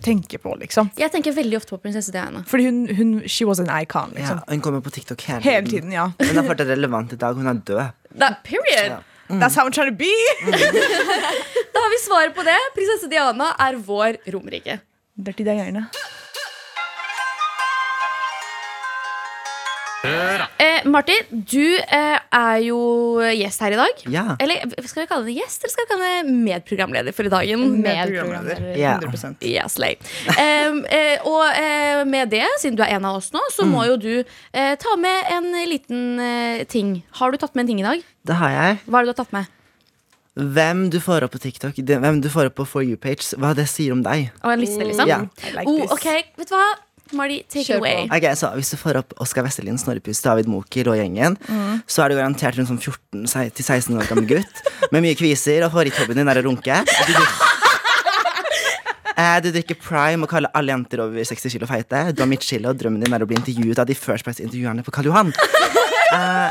[0.00, 0.90] tenker på, liksom.
[0.96, 2.42] Jeg tenker veldig ofte på prinsesse Diana.
[2.48, 4.20] Fordi hun, hun She was an icon, ja.
[4.20, 4.42] liksom.
[4.48, 6.10] Hun kommer på TikTok hele, Hele tiden, ja.
[6.18, 7.36] Hun har vært relevant i dag.
[7.36, 7.82] Hun er død.
[8.16, 8.96] That period!
[8.96, 9.00] Ja.
[9.30, 10.10] That's how I'm trying to be!
[11.74, 12.56] Da har vi svaret på det.
[12.74, 14.80] Prinsesse Diana er vår Romerike.
[15.14, 15.86] Dirty Diana.
[20.02, 22.78] Eh, Martin, du eh, er jo
[23.36, 24.04] gjest her i dag.
[24.08, 24.24] Ja.
[24.40, 27.66] Eller skal vi kalle det gjest, eller skal vi kalle det medprogramleder for i dagen?
[27.84, 28.64] Medprogramleder.
[28.78, 29.44] 100%.
[29.50, 29.98] Ja, slay.
[30.40, 33.84] Em, eh, og eh, med det, siden du er en av oss nå, så må
[33.90, 37.00] jo du eh, ta med en liten eh, ting.
[37.20, 38.04] Har du tatt med en ting i dag?
[38.24, 38.84] Det har jeg.
[38.86, 39.56] Hva er det du har tatt med?
[40.40, 43.66] Hvem du får opp på TikTok, hvem du får opp på For you-page, hva det
[43.68, 44.30] sier om deg.
[44.40, 45.10] Og en liste, liksom?
[45.10, 45.24] Ja.
[45.26, 45.56] Yeah.
[45.58, 46.06] like Oh, ok,
[46.38, 46.68] vet du hva?
[47.12, 48.06] Marty, take it away.
[48.06, 51.36] Okay, så Hvis du får opp Oskar Westerlin, Snorrepus, David Moker og gjengen,
[51.90, 52.82] så er du garantert rundt sånn
[53.26, 54.62] 14-16 år gammel gutt
[54.94, 56.82] med mye kviser, og favoritthobbyen din er å runke.
[56.86, 57.48] Du drikker,
[59.20, 61.98] Eh, du drikker prime og kaller alle jenter over 60 kilo feite.
[62.16, 64.94] Du har midtskille, og drømmen din er å bli intervjuet av de First Price-intervjuerne på
[64.94, 65.32] Karl Johan.
[66.14, 66.48] Uh,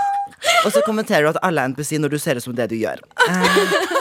[0.66, 2.78] og så kommenterer du at alle er NPC når du ser ut som det du
[2.78, 3.02] gjør.
[3.26, 4.00] Uh,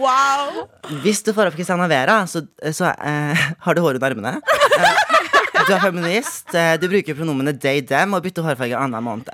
[0.00, 0.64] Wow!
[1.04, 2.40] Hvis du får opp Christiana Vera, så,
[2.72, 4.32] så eh, har du hår under armene.
[4.40, 5.19] Eh,
[5.66, 9.32] du er feminist, eh, du bruker pronomene they, them og bytter hårfarge annenhver måned.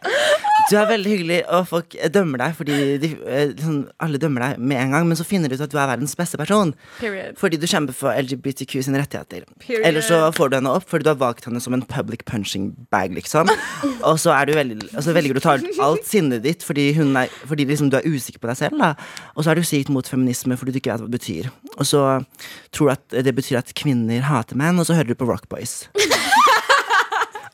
[0.66, 3.10] Du er veldig hyggelig, og folk dømmer deg fordi de,
[3.52, 5.86] liksom, alle dømmer deg med en gang, men så finner du ut at du er
[5.92, 6.72] verdens beste person.
[6.98, 7.36] Period.
[7.38, 9.44] Fordi du kjemper for LGBTQ sine rettigheter.
[9.62, 9.86] Period.
[9.86, 12.72] Eller så får du henne opp fordi du har valgt henne som en public punching
[12.90, 13.52] bag, liksom.
[14.00, 16.66] Og så, er du veldig, og så velger du å ta ut alt sinnet ditt
[16.66, 18.82] fordi, hun er, fordi liksom du er usikker på deg selv.
[18.82, 18.94] Da.
[19.36, 21.52] Og så er du sykt mot feminisme fordi du ikke vet hva det betyr.
[21.76, 22.02] Og så
[22.74, 25.46] tror du at det betyr at kvinner hater menn, og så hører du på Rock
[25.52, 25.84] Boys.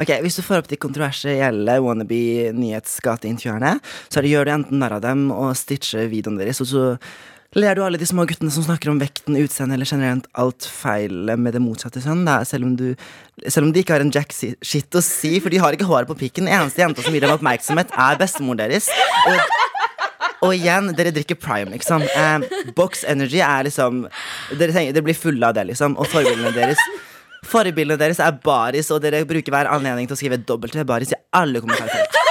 [0.00, 3.76] Ok, Hvis du får opp de kontroversielle wannabe nyhetsgateintervjuerne,
[4.08, 6.84] så gjør du enten narr av dem og stitcher videoene deres, og så
[7.58, 11.34] ler du alle de små guttene som snakker om vekten, utseendet eller generelt alt feil
[11.36, 12.70] med det motsatte kjønn, selv
[13.44, 16.08] selv om de ikke har en jack shit å si, for de har ikke håret
[16.08, 16.48] på pikken.
[16.48, 18.88] Eneste jenta som gir dem oppmerksomhet, er bestemoren deres.
[19.28, 19.60] Og
[20.42, 22.02] og igjen, dere drikker prime, liksom.
[22.02, 24.08] Eh, Box Energy er liksom
[24.50, 25.94] Dere, tenker, dere blir fulle av det, liksom.
[25.94, 26.82] Og forbildene deres
[27.42, 31.22] Forbildene deres er baris, og dere bruker hver anledning til å skrive dobbelt baris i
[31.38, 32.18] alle kommentarfelt.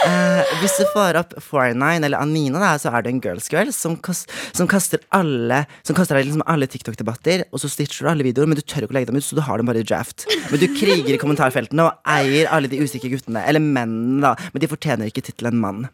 [0.00, 3.68] Eh, hvis du får opp 49 eller Anina, da, så er det en girls girl
[3.74, 8.10] som, kast, som kaster alle Som kaster deg liksom alle TikTok-debatter, og så stitcher du
[8.14, 9.82] alle videoer, men du tør ikke å legge dem ut, så du har dem bare
[9.82, 10.24] i draft.
[10.48, 14.64] Men du kriger i kommentarfeltene og eier alle de usikre guttene, eller mennene, da, men
[14.64, 15.90] de fortjener ikke tittelen mann.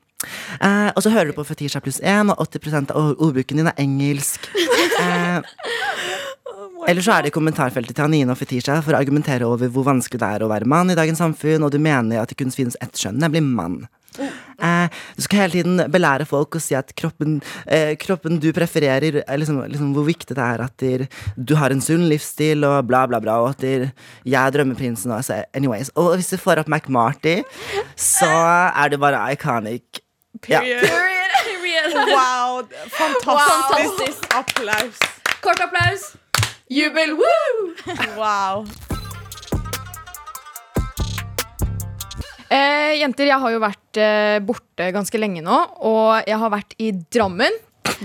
[0.60, 3.82] Eh, og så hører du på Fetisha pluss 1, og 80 av ordbruken din er
[3.82, 4.46] engelsk.
[4.96, 5.42] Eh,
[6.86, 9.86] eller så er det i kommentarfeltet til Anine og Fetisha for å argumentere over hvor
[9.88, 12.54] vanskelig det er å være mann i dagens samfunn, og du mener at det kun
[12.54, 13.84] finnes ett skjønn, nemlig mann.
[14.16, 19.20] Eh, du skal hele tiden belære folk og si at kroppen, eh, kroppen du prefererer,
[19.26, 22.86] er liksom, liksom hvor viktig det er at der, du har en sunn livsstil, og
[22.88, 23.90] bla, bla, bla, og at der,
[24.24, 25.10] jeg er drømmeprinsen.
[25.10, 25.90] Og, altså, anyways.
[25.94, 27.42] og hvis du får opp McMarty,
[27.96, 30.00] så er du bare iconic.
[30.48, 30.60] Ja.
[30.60, 31.14] Period.
[31.96, 34.24] Wow, fantastisk.
[34.34, 35.00] Applaus.
[35.42, 36.16] Kort applaus.
[36.68, 37.12] Jubel!
[37.14, 37.74] Woo!
[38.16, 38.66] Wow.
[42.48, 46.74] Eh, jenter, jeg har jo vært eh, borte ganske lenge nå, og jeg har vært
[46.82, 47.54] i Drammen.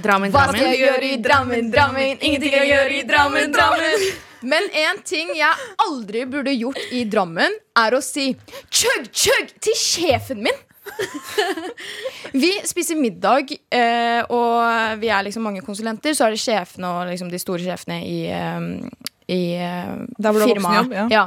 [0.01, 2.17] Drammen, Hva skal jeg gjøre i Drammen, Drammen?
[2.19, 4.05] Ingenting å gjøre i Drammen, Drammen.
[4.45, 8.31] Men en ting jeg aldri burde gjort i Drammen, er å si
[8.69, 10.61] chug, chug til sjefen min.
[12.43, 16.15] Vi spiser middag, eh, og vi er liksom mange konsulenter.
[16.15, 20.95] Så er det sjefene og liksom de store sjefene i, eh, i eh, Der firmaet.
[20.95, 21.07] Ja.
[21.11, 21.25] Ja.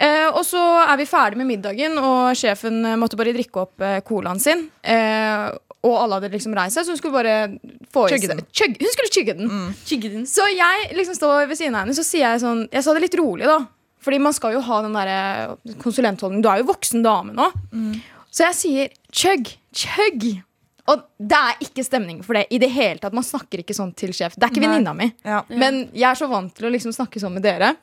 [0.00, 3.98] Eh, og så er vi ferdig med middagen, og sjefen måtte bare drikke opp eh,
[4.06, 4.68] colaen sin.
[4.80, 5.50] Eh,
[5.80, 7.36] og alle hadde liksom reist seg, så hun skulle bare
[7.92, 8.40] få i seg.
[8.40, 9.48] Hun skulle chugge den.
[9.48, 9.68] Mm.
[10.16, 10.24] den.
[10.28, 13.04] Så jeg liksom står ved siden av henne, så sier jeg sånn Jeg sa det
[13.06, 13.62] litt rolig, da.
[14.00, 16.44] Fordi man skal jo ha den derre konsulentholdningen.
[16.44, 17.50] Du er jo voksen dame nå.
[18.30, 20.26] Så jeg sier chug, chug.
[20.90, 23.14] Og det er ikke stemning for det i det hele tatt.
[23.14, 24.34] Man snakker ikke sånn til sjef.
[24.38, 25.10] Det er ikke venninna mi.
[25.26, 25.42] Ja.
[25.50, 27.74] Men jeg er så vant til å liksom snakke sånn med dere.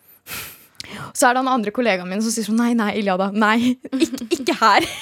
[1.14, 3.30] Så er det han andre kollegaen min som sier sånn Nei, nei, Iliada.
[3.36, 4.88] Nei, ikke, ikke her.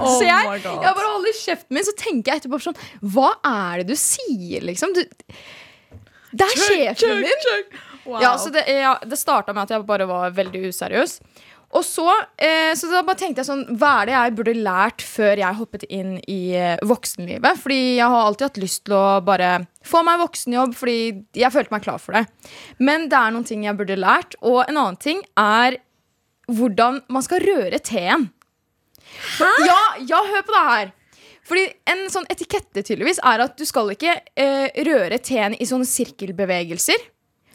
[0.00, 2.76] Oh så jeg, jeg bare holder kjeften min, så tenker jeg etterpå sånn
[3.12, 4.92] Hva er det du sier, liksom?
[4.96, 5.00] Du,
[6.30, 7.42] det er sjefen min!
[8.04, 8.20] Wow.
[8.22, 11.18] Ja, så det, ja, det starta med at jeg bare var veldig useriøs.
[11.70, 15.04] Og så, eh, så da bare tenkte jeg sånn Hva er det jeg burde lært
[15.06, 17.60] før jeg hoppet inn i eh, voksenlivet?
[17.62, 19.52] Fordi jeg har alltid hatt lyst til å bare
[19.86, 20.96] få meg voksenjobb, fordi
[21.38, 22.24] jeg følte meg klar for det.
[22.82, 25.78] Men det er noen ting jeg burde lært, og en annen ting er
[26.50, 28.26] hvordan man skal røre teen.
[29.38, 30.90] Ja, ja, hør på det her.
[31.50, 35.86] Fordi En sånn etikette tydeligvis er at du skal ikke eh, røre teen i sånne
[35.88, 37.08] sirkelbevegelser.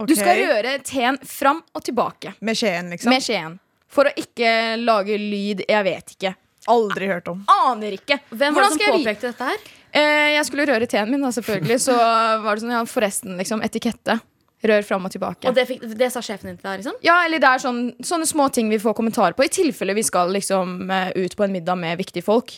[0.07, 3.13] Du skal røre teen fram og tilbake Med skjeen, liksom.
[3.13, 3.53] med skjeen.
[3.95, 4.51] For å ikke
[4.83, 5.63] lage lyd.
[5.71, 6.33] Jeg vet ikke.
[6.71, 7.43] Aldri hørt om.
[7.69, 8.19] Aner ikke.
[8.33, 9.65] Hvem var det som påpekte dette her?
[9.95, 11.77] Eh, jeg skulle røre teen min, da, selvfølgelig.
[11.85, 14.17] Så var det sånn, ja, forresten, liksom, etikette.
[14.65, 15.45] Rør fram og tilbake.
[15.47, 16.95] Og det, fikk, det sa sjefen din til deg, liksom?
[17.05, 20.03] Ja, eller det er sånn, sånne små ting vi får kommentarer på, i tilfelle vi
[20.07, 22.55] skal liksom eh, ut på en middag med viktige folk.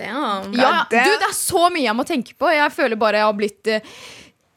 [0.00, 0.54] Damn.
[0.56, 2.48] Ja, det- du, det er så mye jeg må tenke på.
[2.56, 3.84] Jeg føler bare jeg har blitt eh,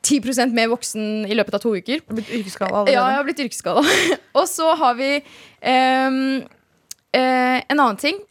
[0.06, 2.04] 10% mer voksen i løpet av to uker.
[2.06, 3.84] Du har blitt yrkesskada Ja, jeg har blitt yrkesskada.
[4.39, 8.22] og så har vi um, uh, en annen ting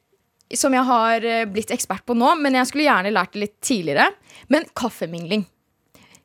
[0.54, 3.54] som jeg har eh, blitt ekspert på nå, men jeg skulle gjerne lært det litt
[3.64, 4.10] tidligere.
[4.52, 5.46] Men kaffemingling.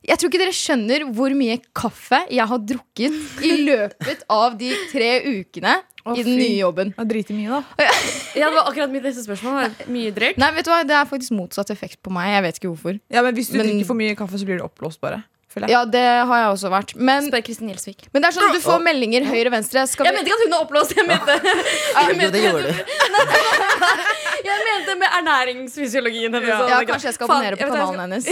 [0.06, 4.70] Jeg tror ikke dere skjønner hvor mye kaffe jeg har drukket i løpet av de
[4.92, 5.74] tre ukene
[6.06, 6.38] oh, i den fy.
[6.38, 6.94] nye jobben.
[6.96, 7.88] Ja, Driter mye, da.
[8.38, 9.58] Ja, det var akkurat mitt neste spørsmål.
[9.58, 10.38] Var Mye drøyt.
[10.40, 12.30] Nei, vet du hva, Det er faktisk motsatt effekt på meg.
[12.36, 13.00] Jeg vet ikke hvorfor.
[13.12, 15.24] Ja, men Hvis du Men- drikker for mye kaffe, så blir du oppblåst, bare.
[15.50, 15.74] Føler jeg.
[15.74, 16.94] Ja, det har jeg også vært.
[16.96, 18.06] Men, Spør Kristin Gjelsvik.
[18.12, 19.84] men det er sånn at du får meldinger høyre-venstre.
[19.90, 20.96] Jeg mente ikke at hun er oppblåst.
[20.96, 22.82] Jeg mente, Jo, det gjorde du.
[24.50, 26.50] jeg mente med ernæringsfysiologien hennes.
[26.52, 26.60] Ja.
[26.76, 28.26] Ja, kanskje jeg skal abonnere på jeg kanalen hennes.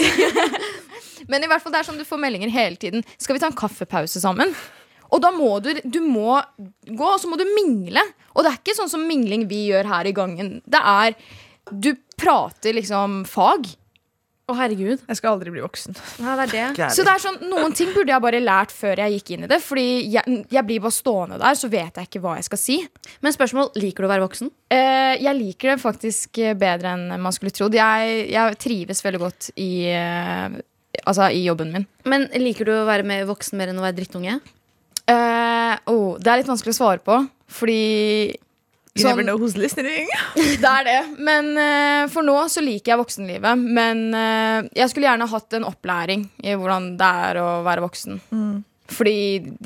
[1.30, 3.04] Men i hvert fall det er sånn du får meldinger hele tiden.
[3.20, 4.54] Skal vi ta en kaffepause sammen?
[5.12, 6.36] Og da må du, du må
[6.84, 8.02] gå, og så må du mingle.
[8.36, 10.58] Og det er ikke sånn som mingling vi gjør her i gangen.
[10.68, 11.16] Det er
[11.68, 13.66] Du prater liksom fag.
[14.48, 15.02] Å, herregud.
[15.04, 15.92] Jeg skal aldri bli voksen.
[16.24, 16.86] Ja, det er det.
[16.96, 19.50] Så det er sånn, noen ting burde jeg bare lært før jeg gikk inn i
[19.50, 19.58] det.
[19.60, 22.78] Fordi jeg, jeg blir bare stående der, så vet jeg ikke hva jeg skal si.
[23.20, 24.48] Men spørsmål, liker du å være voksen?
[24.72, 27.76] Eh, jeg liker det faktisk bedre enn man skulle trodd.
[27.76, 30.56] Jeg, jeg trives veldig godt i, eh,
[31.04, 31.84] altså, i jobben min.
[32.08, 34.40] Men liker du å være med voksen mer enn å være drittunge?
[35.12, 37.20] Eh, oh, det er litt vanskelig å svare på,
[37.52, 37.82] fordi
[38.98, 40.08] You sånn- never know who's listening.
[40.62, 40.98] Det er det.
[41.18, 43.62] Men uh, for nå så liker jeg voksenlivet.
[43.78, 48.20] Men uh, jeg skulle gjerne hatt en opplæring i hvordan det er å være voksen.
[48.88, 49.16] Fordi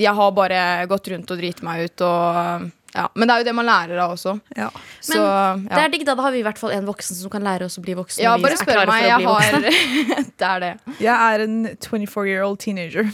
[0.02, 3.06] jeg har bare gått rundt og driti meg ut og ja.
[3.16, 4.34] Men det er jo det man lærer av også.
[4.56, 4.68] Ja.
[5.00, 6.16] Så, Det er digg, da.
[6.18, 8.20] Da har vi i hvert fall en voksen som kan lære oss å bli voksen.
[8.24, 9.06] ja, bare spør meg.
[9.08, 9.68] Jeg har
[10.42, 10.72] Det er det.
[11.00, 13.08] Jeg er en 24 year old teenager.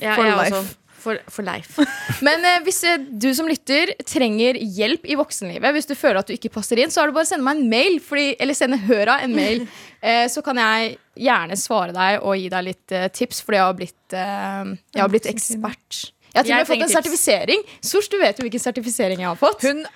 [0.00, 0.62] Ja, for jeg life.
[0.62, 0.76] også.
[1.08, 1.78] For, for Leif.
[2.26, 6.28] Men eh, hvis eh, du som lytter trenger hjelp i voksenlivet, hvis du føler at
[6.28, 8.58] du ikke passer inn, så er det bare å sende meg en mail, fordi, eller
[8.58, 9.64] sende Høra en mail.
[10.04, 13.66] eh, så kan jeg gjerne svare deg og gi deg litt eh, tips, fordi jeg
[13.66, 16.02] har blitt, eh, jeg har blitt ekspert.
[16.28, 16.98] Jeg har til og med fått en tips.
[16.98, 17.64] sertifisering.
[17.80, 19.64] Sors, du vet jo hvilken sertifisering jeg har fått.
[19.64, 19.86] Hun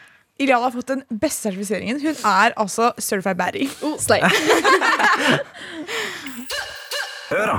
[0.41, 2.01] Iliana har fått den beste sertifiseringen.
[2.01, 3.69] Hun er altså certified baddie.
[4.01, 4.25] Slay.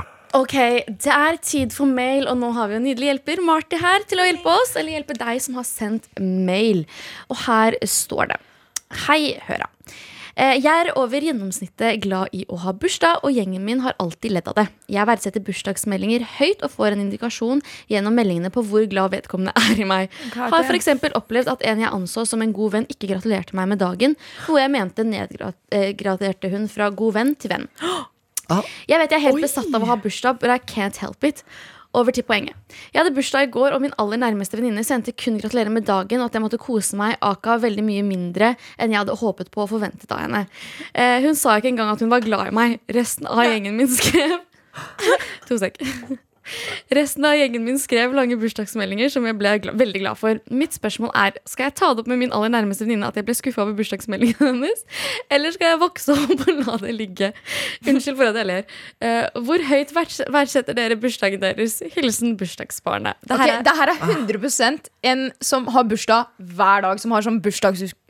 [0.34, 0.54] Ok,
[0.88, 4.18] det er tid for mail, og nå har vi en nydelig hjelper, Marty, her til
[4.18, 4.72] å hjelpe oss.
[4.74, 6.82] Eller hjelpe deg som har sendt mail.
[7.30, 8.40] Og her står det.
[9.06, 9.68] Hei, Høra.
[10.34, 14.34] Eh, Jeg er over gjennomsnittet glad i å ha bursdag, og gjengen min har alltid
[14.34, 14.64] ledd av det.
[14.90, 19.78] Jeg verdsetter bursdagsmeldinger høyt og får en indikasjon gjennom meldingene på hvor glad vedkommende er
[19.78, 20.10] i meg.
[20.34, 20.90] Har f.eks.
[21.14, 24.18] opplevd at en jeg anså som en god venn, ikke gratulerte meg med dagen,
[24.48, 27.70] noe jeg mente nedgraderte hun fra god venn til venn.
[28.50, 31.44] Jeg vet jeg er helt besatt av å ha bursdag, but I can't help it.
[31.94, 32.56] Over til poenget.
[32.90, 36.18] Jeg hadde bursdag i går, og min aller nærmeste venninne sendte kun gratulerer med dagen,
[36.18, 39.62] og at jeg måtte kose meg aka veldig mye mindre enn jeg hadde håpet på
[39.62, 40.42] og forventet av henne.
[40.90, 42.80] Eh, hun sa ikke engang at hun var glad i meg.
[42.90, 44.40] Resten av gjengen min skrev
[45.48, 45.78] To sek.
[46.94, 50.40] Resten av gjengen min skrev lange bursdagsmeldinger som jeg ble gla veldig glad for.
[50.52, 53.26] Mitt spørsmål er, skal jeg ta det opp med min aller nærmeste venninne at jeg
[53.28, 54.84] ble skuffa over bursdagsmeldingen hennes?
[55.32, 57.32] Eller skal jeg vokse opp og la det ligge?
[57.86, 58.68] Unnskyld for at jeg ler.
[59.02, 61.80] Uh, hvor høyt verds verdsetter dere bursdagen deres?
[61.96, 63.20] Hilsen bursdagsbarnet.
[63.24, 67.00] Det her er det her er 100% en som har bursdag hver dag.
[67.02, 67.40] Som har sånn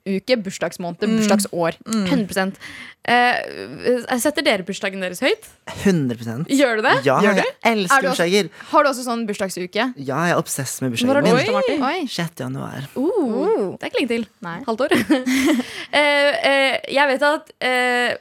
[0.05, 1.77] bursdagsuke, bursdagsmåned, bursdagsår.
[1.85, 2.59] 100%
[3.09, 5.47] eh, Setter dere bursdagen deres høyt?
[5.85, 6.95] 100% Gjør du det?
[7.07, 8.51] Ja, Gjør jeg Er elsker bursdager.
[8.71, 9.89] Har du også sånn bursdagsuke?
[9.97, 11.87] Ja, jeg er obsess med Når har bursdagen du bursdag, Martin?
[11.89, 12.11] Oi.
[12.13, 12.45] 6.
[12.45, 12.87] januar.
[12.97, 14.29] Uh, det er ikke lenge til.
[14.45, 14.59] Nei.
[14.69, 14.97] Halvt år.
[15.95, 16.01] Eh,
[16.49, 18.15] eh, jeg vet at eh,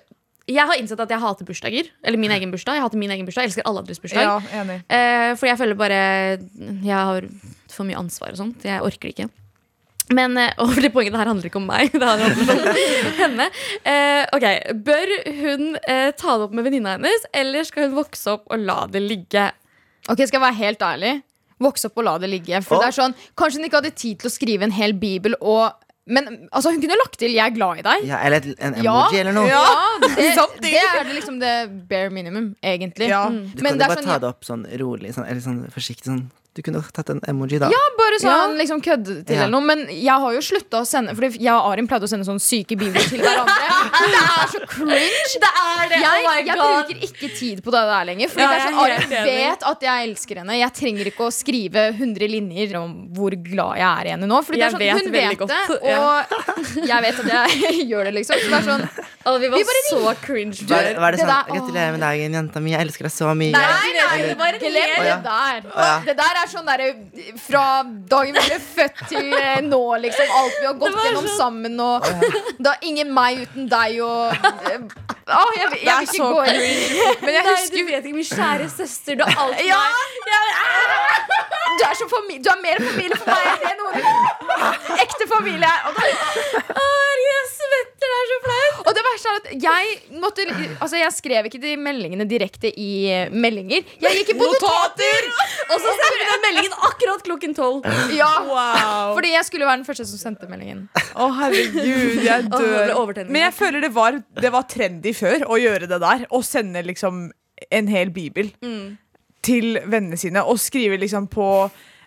[0.52, 1.88] Jeg har innsett at jeg hater bursdager.
[2.06, 2.78] Eller min egen bursdag.
[2.78, 3.48] Jeg hater min egen bursdag.
[3.48, 4.28] Jeg elsker alle andres bursdag.
[4.28, 4.76] Ja, enig.
[4.94, 6.02] Eh, for jeg føler bare
[6.86, 7.26] Jeg har
[7.74, 8.68] for mye ansvar og sånt.
[8.68, 9.32] Jeg orker det ikke.
[10.14, 11.92] Men og det poenget, her handler ikke om meg.
[12.00, 13.50] Det handler om henne.
[13.88, 14.48] Eh, ok,
[14.86, 18.64] Bør hun eh, ta det opp med venninna hennes, eller skal hun vokse opp og
[18.64, 19.50] la det ligge?
[20.10, 21.14] Ok, Skal jeg være helt ærlig?
[21.64, 22.60] Vokse opp og la det ligge.
[22.66, 22.84] For oh.
[22.84, 25.38] det er sånn, Kanskje hun ikke hadde tid til å skrive en hel bibel.
[25.40, 25.72] Og,
[26.12, 28.06] men altså, hun kunne lagt til 'jeg er glad i deg'.
[28.10, 28.96] Ja, eller et- en Ja.
[29.08, 29.48] emoji eller noe.
[29.48, 29.64] Ja,
[30.02, 30.10] det,
[30.66, 33.08] det er det liksom det bare minimum, egentlig.
[33.08, 33.30] Ja.
[33.30, 33.52] Mm.
[33.56, 36.12] Du kan jo bare sånn, ta det opp sånn rolig, sånn, eller sånn forsiktig.
[36.12, 36.32] Sånn.
[36.54, 37.66] Du kunne tatt en emoji, da.
[37.74, 39.42] ja, bare sånn liksom kødde til Ja.
[39.48, 39.66] eller noe.
[39.66, 42.38] Men jeg har jo slutta å sende Fordi jeg og Arin pleide å sende sånn
[42.40, 43.56] syke bilder til hverandre.
[44.14, 45.40] det er så cringe.
[45.42, 46.02] Det er det!
[46.04, 48.30] Jeg, jeg bruker ikke tid på det der lenger.
[48.30, 49.34] Fordi Ja, det er sånn, Arin enig.
[49.34, 50.58] vet at jeg elsker henne.
[50.60, 54.44] Jeg trenger ikke å skrive 100 linjer om hvor glad jeg er i henne nå.
[54.46, 55.98] Fordi det er sånn, vet hun vet godt, det, ja.
[56.06, 56.22] og
[56.94, 58.38] jeg vet at jeg gjør det, liksom.
[58.46, 58.86] Så det er sånn
[59.26, 61.02] oh, vi var Vi bare så cringe Var, før.
[61.02, 62.78] var det det sånn 'Gratulerer med dagen, jenta mi.
[62.78, 63.52] Jeg elsker deg så mye'.
[63.58, 65.18] Nei, nei, det var en hel- det ja.
[65.26, 65.62] der.
[65.74, 65.94] ja.
[66.06, 66.88] Det der er sånn derre
[67.40, 67.64] fra
[68.12, 70.34] dagen vi ble født til eh, nå, liksom.
[70.40, 72.08] Alt vi har gått gjennom sånn- sammen og
[72.74, 74.80] er ingen meg uten deg og eh,
[75.24, 76.58] Å, jeg, jeg er vil ikke gå inn.
[77.24, 79.16] Men jeg Nei, husker du vet ikke, min kjære søster.
[79.16, 79.78] Du er alltid Ja.
[79.80, 81.32] meg.
[81.80, 85.70] Du er, så fami du er mer familie for meg enn det noen ekte familie
[85.70, 85.88] er.
[85.88, 88.84] Og, da, Herregud, jeg svetter, det er så flaut.
[88.84, 90.44] og det verste er at jeg måtte
[90.82, 93.84] Altså, jeg skrev ikke de meldingene direkte i eh, meldinger.
[94.02, 95.28] Jeg gikk på notater!
[95.70, 97.86] Og så sendte den meldingen akkurat klokken tolv.
[98.16, 99.14] Ja, Wow.
[99.18, 100.88] fordi jeg skulle være den første som sendte meldingen.
[101.16, 103.24] Å, herregud, jeg dør.
[103.30, 106.26] Men jeg føler det var, det var trendy før å gjøre det der.
[106.34, 107.30] Å sende liksom
[107.72, 108.98] en hel bibel Mm.
[109.44, 110.44] til vennene sine.
[110.44, 111.48] Og skrive liksom på,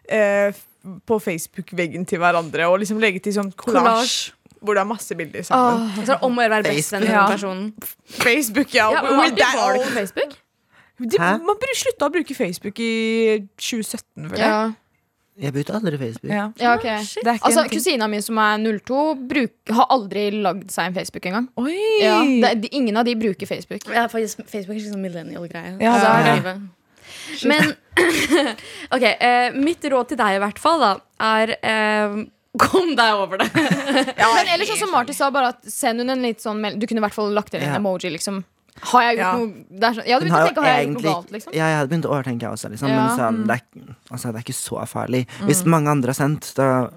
[0.08, 0.52] eh,
[1.06, 2.68] på Facebook-veggen til hverandre.
[2.70, 4.32] Og liksom legge til sånn collage.
[4.66, 5.92] Hvor det er masse bilder sammen.
[6.02, 7.70] Så er om å gjøre å være bestevenn med den personen.
[8.18, 8.90] Facebook, ja.
[8.96, 10.34] Ja, With Martin, var du på Facebook?
[10.96, 12.92] de, man burde slutta å bruke Facebook i
[13.60, 14.48] 2017, føler jeg.
[14.48, 14.60] Ja,
[15.36, 16.30] Jeg brukte aldri Facebook.
[16.32, 16.46] Ja.
[16.56, 17.66] ja ok Det ikke Altså.
[17.68, 21.50] Kusina mi som er 02, bruk, har aldri lagd seg en Facebook engang.
[22.00, 23.84] Ja, det, ingen av de bruker Facebook.
[23.92, 25.76] Ja, faktisk, Facebook er ikke sånn millennial-greie.
[25.84, 26.64] Ja, Så er livet.
[27.46, 27.74] Men
[28.94, 29.04] OK.
[29.04, 30.90] Eh, mitt råd til deg i hvert fall da
[31.26, 32.16] er eh,
[32.58, 33.48] Kom deg over det.
[33.54, 36.80] Men ellers sånn som Marty sa, bare at send hun en litt sånn melding.
[36.80, 37.80] Du kunne i hvert fall lagt inn en Ja.
[37.80, 38.44] emoji, liksom.
[38.92, 39.32] Har jeg gjort Ja.
[39.36, 41.54] noe er sånn, Jeg hadde begynt å tenke har jeg gjort noe galt, liksom.
[41.56, 42.70] Ja, jeg hadde begynt å overtenke, jeg også.
[42.70, 42.88] Liksom.
[42.88, 42.96] Ja.
[43.06, 45.22] Men sånn, det, er, altså, det er ikke så farlig.
[45.48, 46.90] Hvis mange andre har sendt, da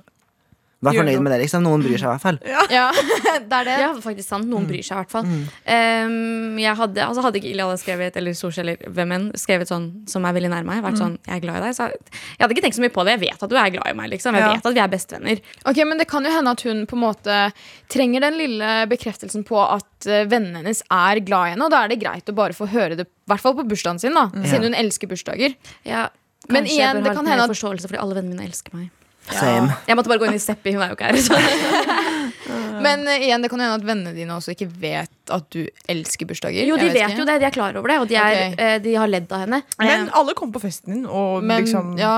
[0.81, 1.23] Vær fornøyd noe.
[1.25, 1.39] med det.
[1.43, 2.37] liksom Noen bryr seg i hvert fall.
[2.71, 2.85] Ja,
[3.49, 3.77] det er det.
[3.83, 4.47] Ja, faktisk sant.
[4.47, 5.25] Noen bryr seg i hvert fall.
[5.27, 9.89] Um, jeg hadde, altså hadde ikke Ilja skrevet eller Soshi eller hvem enn skrevet sånn
[10.07, 12.53] som er veldig nær meg, vært sånn 'jeg er glad i deg', så jeg hadde
[12.55, 13.11] ikke tenkt så mye på det.
[13.19, 14.33] Jeg vet at du er glad i meg, liksom.
[14.35, 14.53] Jeg Ja.
[14.55, 15.41] vet at vi er bestevenner.
[15.65, 17.53] Ok, Men det kan jo hende at hun på en måte
[17.89, 21.65] trenger den lille bekreftelsen på at eh, vennene hennes er glad i henne.
[21.65, 23.99] Og da er det greit å bare få høre det, i hvert fall på bursdagen
[23.99, 25.55] sin, da siden hun elsker bursdager.
[25.83, 26.07] Ja,
[26.47, 28.47] Men kanskje igjen, jeg bør det ha kan litt mer forståelse, fordi alle vennene mine
[28.47, 28.89] elsker meg.
[29.35, 29.75] Same.
[29.87, 31.21] Jeg måtte bare gå inn i Seppi, hun er jo ikke her.
[31.23, 31.37] Så.
[32.83, 35.61] Men uh, igjen, det kan hende at vennene dine også ikke vet at du
[35.91, 36.65] elsker bursdager.
[36.67, 38.75] Jo, de vet, vet jo det, de er klar over det, og de, er, okay.
[38.75, 39.61] eh, de har ledd av henne.
[39.81, 42.13] Men alle kom på festen din, og Men liksom ja,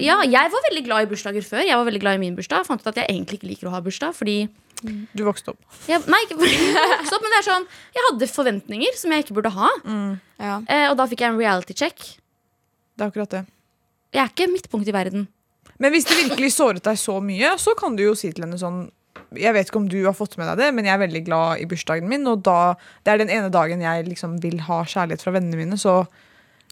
[0.00, 1.64] ja, jeg var veldig glad i bursdager før.
[1.66, 2.66] Jeg var veldig glad i min bursdag.
[2.68, 4.14] Fant ut at jeg egentlig ikke liker å ha bursdag.
[4.16, 4.38] Fordi
[5.16, 5.60] Du vokste opp.
[5.88, 9.36] jeg, Nei, ikke vokste opp, men det er sånn Jeg hadde forventninger som jeg ikke
[9.40, 9.70] burde ha.
[10.40, 10.56] ja.
[10.68, 12.08] Eh, og da fikk jeg en reality check.
[12.94, 13.44] Det er akkurat det.
[14.14, 15.26] Jeg er ikke midtpunkt i verden.
[15.78, 18.58] Men hvis det virkelig såret deg så mye, så kan du jo si til henne
[18.60, 18.90] sånn
[19.34, 21.58] Jeg vet ikke om du har fått med deg det, men jeg er veldig glad
[21.62, 25.22] i bursdagen min, og da, det er den ene dagen jeg liksom vil ha kjærlighet
[25.22, 26.06] fra vennene mine, så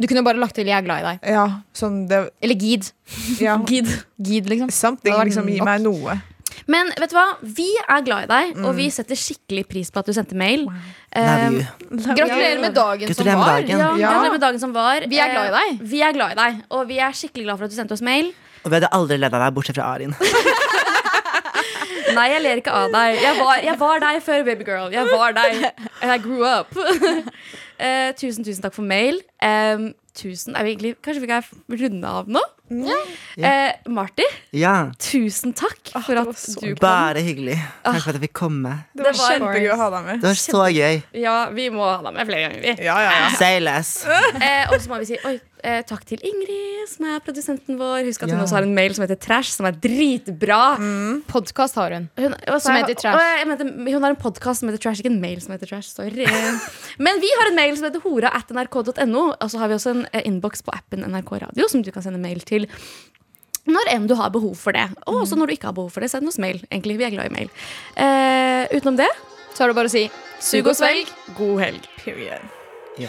[0.01, 1.19] Du kunne bare lagt til 'jeg er glad i deg'.
[1.29, 2.93] ja, sånn det Eller gid.
[3.41, 3.87] ja, Gid.
[4.23, 4.71] Gid, liksom.
[4.71, 6.21] Something Det var liksom gi meg noe.
[6.69, 7.37] Men vet du hva?
[7.43, 10.67] Vi er glad i deg, og vi setter skikkelig pris på at du sendte mail.
[10.67, 10.75] Wow.
[11.17, 11.67] Eh.
[11.91, 13.47] Gratulerer med dagen som med var.
[13.61, 13.69] dagen.
[13.79, 14.11] ja, Ja.
[14.13, 15.01] gratulerer med dagen som var.
[15.09, 15.81] Vi er glad i Eh, deg.
[15.89, 18.03] Vi er glad i deg, og vi er skikkelig glad for at du sendte oss
[18.03, 18.33] mail.
[18.63, 20.15] Og vi hadde aldri ledd av deg, bortsett fra Arin.
[22.13, 23.17] Nei, jeg ler ikke av deg.
[23.23, 24.93] Jeg var, jeg var deg før babygirl.
[24.93, 25.63] Jeg var deg.
[26.03, 26.75] And I grew up.
[26.77, 29.23] uh, tusen, tusen takk for mail.
[29.41, 31.47] Um, tusen, er vi egentlig, Kanskje vi kan
[31.81, 32.43] runde av nå?
[32.73, 34.25] Eh, Marty,
[34.57, 36.77] Ja, tusen takk for at du kom.
[36.81, 37.57] bare hyggelig.
[37.85, 38.73] Takk for at jeg fikk komme.
[38.97, 40.21] Det var, Det var- kjempegøy å ha deg med.
[40.23, 41.03] Det var så gøy.
[41.21, 42.61] Ja, vi må ha deg med flere ganger.
[42.65, 43.29] vi Ja, ja, ja.
[43.41, 43.93] Say less.
[44.09, 48.05] uh, og så må vi si oi, eh, takk til Ingrid, som er produsenten vår.
[48.09, 48.45] Husk at hun Ja.
[48.45, 50.77] også har en mail som heter Trash, som er dritbra.
[51.29, 52.09] Podkast har hun.
[52.19, 53.15] Hun, også, Som heter Trash.
[53.17, 55.67] Og, jeg mente, hun har en podkast som heter Trash, ikke en mail som heter
[55.71, 55.89] Trash.
[55.95, 56.27] Sorry.
[56.99, 59.25] Men vi har en mail som heter hora at nrk.no.
[59.41, 62.03] Og så har vi også en eh, innboks på appen NRK Radio som du kan
[62.03, 62.67] sende mail til.
[63.71, 64.89] Når enn du har behov for det.
[65.07, 66.59] Og også når du ikke har behov for det, send oss mail.
[66.73, 67.51] Egentlig, Vi er glad i mail.
[67.97, 69.09] Eh, utenom det,
[69.55, 71.07] Så er det bare å si sug og svelg.
[71.37, 71.87] God helg.
[72.03, 72.41] Period.
[72.99, 73.09] Ja.